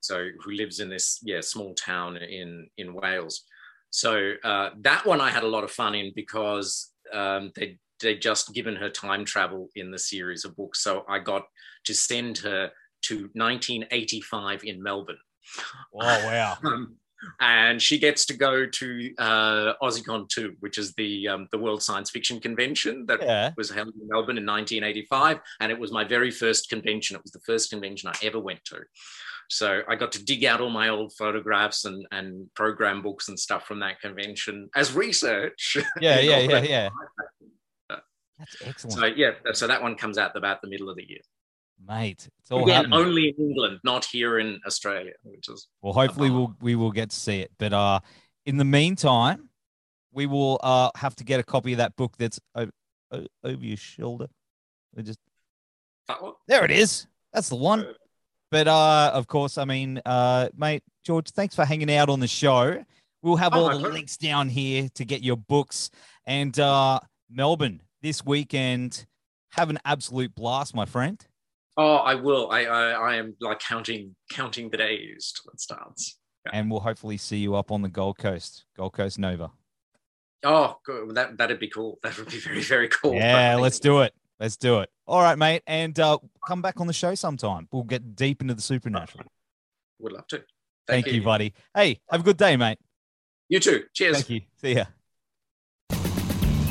So 0.00 0.28
who 0.40 0.50
lives 0.52 0.80
in 0.80 0.88
this 0.88 1.20
yeah 1.22 1.40
small 1.40 1.74
town 1.74 2.16
in 2.16 2.68
in 2.76 2.92
Wales. 2.94 3.44
So 3.90 4.32
uh, 4.42 4.70
that 4.80 5.06
one 5.06 5.20
I 5.20 5.30
had 5.30 5.44
a 5.44 5.48
lot 5.48 5.64
of 5.64 5.70
fun 5.70 5.94
in 5.94 6.12
because 6.16 6.90
um, 7.12 7.52
they 7.54 7.78
they 8.00 8.16
just 8.16 8.52
given 8.52 8.74
her 8.76 8.90
time 8.90 9.24
travel 9.24 9.68
in 9.76 9.90
the 9.90 9.98
series 9.98 10.44
of 10.44 10.56
books. 10.56 10.82
So 10.82 11.04
I 11.08 11.20
got 11.20 11.44
to 11.84 11.94
send 11.94 12.38
her 12.38 12.70
to 13.02 13.14
1985 13.34 14.64
in 14.64 14.82
Melbourne. 14.82 15.18
Oh 15.94 16.26
wow. 16.26 16.56
Um, 16.64 16.96
and 17.40 17.80
she 17.80 17.98
gets 17.98 18.26
to 18.26 18.34
go 18.36 18.66
to 18.66 19.14
uh, 19.18 19.74
AussieCon 19.82 20.28
2, 20.28 20.56
which 20.60 20.78
is 20.78 20.92
the 20.94 21.28
um, 21.28 21.48
the 21.52 21.58
World 21.58 21.82
Science 21.82 22.10
Fiction 22.10 22.40
Convention 22.40 23.06
that 23.06 23.22
Yeah. 23.22 23.50
was 23.56 23.70
held 23.70 23.88
in 23.88 24.08
Melbourne 24.08 24.38
in 24.38 24.46
1985, 24.46 25.40
and 25.60 25.72
it 25.72 25.78
was 25.78 25.92
my 25.92 26.04
very 26.04 26.30
first 26.30 26.68
convention. 26.68 27.16
It 27.16 27.22
was 27.22 27.32
the 27.32 27.40
first 27.40 27.70
convention 27.70 28.08
I 28.10 28.16
ever 28.26 28.38
went 28.40 28.64
to. 28.66 28.80
So 29.50 29.82
I 29.88 29.96
got 29.96 30.12
to 30.12 30.24
dig 30.24 30.44
out 30.44 30.60
all 30.60 30.70
my 30.70 30.88
old 30.88 31.12
photographs 31.14 31.84
and, 31.84 32.06
and 32.10 32.48
program 32.54 33.02
books 33.02 33.28
and 33.28 33.38
stuff 33.38 33.66
from 33.66 33.80
that 33.80 34.00
convention 34.00 34.70
as 34.74 34.94
research. 34.94 35.76
Yeah, 36.00 36.20
yeah, 36.20 36.38
yeah, 36.38 36.62
yeah. 36.62 36.88
That's 38.38 38.56
excellent, 38.64 38.98
So 38.98 39.04
yeah, 39.06 39.32
so 39.52 39.66
that 39.66 39.82
one 39.82 39.94
comes 39.94 40.18
out 40.18 40.34
about 40.36 40.62
the 40.62 40.68
middle 40.68 40.88
of 40.88 40.96
the 40.96 41.08
year. 41.08 41.20
Mate. 41.86 42.28
It's 42.40 42.50
all 42.50 42.62
Again, 42.62 42.84
happening. 42.84 42.98
only 42.98 43.28
in 43.36 43.44
England, 43.46 43.80
not 43.84 44.04
here 44.04 44.38
in 44.38 44.60
Australia, 44.66 45.12
which 45.24 45.48
is 45.48 45.68
Well, 45.82 45.92
hopefully 45.92 46.30
we'll 46.30 46.54
we 46.60 46.74
will 46.74 46.90
get 46.92 47.10
to 47.10 47.16
see 47.16 47.40
it. 47.40 47.50
But 47.58 47.72
uh, 47.72 48.00
in 48.46 48.56
the 48.56 48.64
meantime, 48.64 49.48
we 50.12 50.26
will 50.26 50.60
uh 50.62 50.90
have 50.96 51.14
to 51.16 51.24
get 51.24 51.40
a 51.40 51.42
copy 51.42 51.72
of 51.72 51.78
that 51.78 51.96
book 51.96 52.16
that's 52.18 52.38
over, 52.54 52.70
over 53.12 53.64
your 53.64 53.76
shoulder. 53.76 54.26
We 54.94 55.02
just 55.02 55.18
that 56.08 56.22
one. 56.22 56.32
there 56.48 56.64
it 56.64 56.70
is. 56.70 57.06
That's 57.32 57.48
the 57.48 57.56
one. 57.56 57.86
But 58.50 58.68
uh, 58.68 59.10
of 59.14 59.26
course, 59.28 59.56
I 59.56 59.64
mean, 59.64 60.00
uh, 60.04 60.50
mate, 60.54 60.82
George, 61.04 61.30
thanks 61.30 61.54
for 61.54 61.64
hanging 61.64 61.90
out 61.90 62.10
on 62.10 62.20
the 62.20 62.28
show. 62.28 62.84
We'll 63.22 63.36
have 63.36 63.54
Oh, 63.54 63.60
all 63.70 63.78
the 63.78 63.88
links 63.88 64.16
down 64.18 64.48
here 64.50 64.88
to 64.94 65.04
get 65.06 65.22
your 65.22 65.36
books 65.38 65.90
and 66.26 66.58
uh, 66.58 67.00
Melbourne 67.30 67.80
this 68.02 68.22
weekend. 68.26 69.06
Have 69.52 69.70
an 69.70 69.78
absolute 69.86 70.34
blast, 70.34 70.74
my 70.74 70.84
friend. 70.84 71.24
Oh, 71.76 71.96
I 71.96 72.14
will. 72.14 72.50
I, 72.50 72.64
I 72.64 72.90
I 72.90 73.16
am 73.16 73.34
like 73.40 73.60
counting 73.60 74.14
counting 74.30 74.70
the 74.70 74.76
days 74.76 75.32
till 75.32 75.52
it 75.52 75.60
starts. 75.60 76.18
And 76.52 76.70
we'll 76.70 76.80
hopefully 76.80 77.16
see 77.16 77.38
you 77.38 77.54
up 77.54 77.70
on 77.70 77.82
the 77.82 77.88
Gold 77.88 78.18
Coast, 78.18 78.64
Gold 78.76 78.92
Coast 78.92 79.18
Nova. 79.18 79.50
Oh, 80.44 80.76
good. 80.84 81.14
that 81.14 81.38
that'd 81.38 81.60
be 81.60 81.68
cool. 81.68 81.98
That 82.02 82.18
would 82.18 82.28
be 82.28 82.38
very 82.38 82.62
very 82.62 82.88
cool. 82.88 83.14
Yeah, 83.14 83.56
let's 83.60 83.78
do 83.78 84.00
it. 84.00 84.12
Let's 84.40 84.56
do 84.56 84.80
it. 84.80 84.90
All 85.06 85.22
right, 85.22 85.38
mate. 85.38 85.62
And 85.66 85.98
uh, 86.00 86.18
come 86.46 86.62
back 86.62 86.80
on 86.80 86.88
the 86.88 86.92
show 86.92 87.14
sometime. 87.14 87.68
We'll 87.70 87.84
get 87.84 88.16
deep 88.16 88.42
into 88.42 88.54
the 88.54 88.62
supernatural. 88.62 89.26
Would 90.00 90.12
love 90.12 90.26
to. 90.28 90.42
Thank, 90.88 91.06
you, 91.06 91.22
buddy. 91.22 91.54
Hey, 91.74 92.00
have 92.10 92.22
a 92.22 92.24
good 92.24 92.36
day, 92.36 92.56
mate. 92.56 92.78
You 93.48 93.60
too. 93.60 93.84
Cheers. 93.94 94.16
Thank 94.16 94.30
you. 94.30 94.40
See 94.60 94.74
ya. 94.74 94.86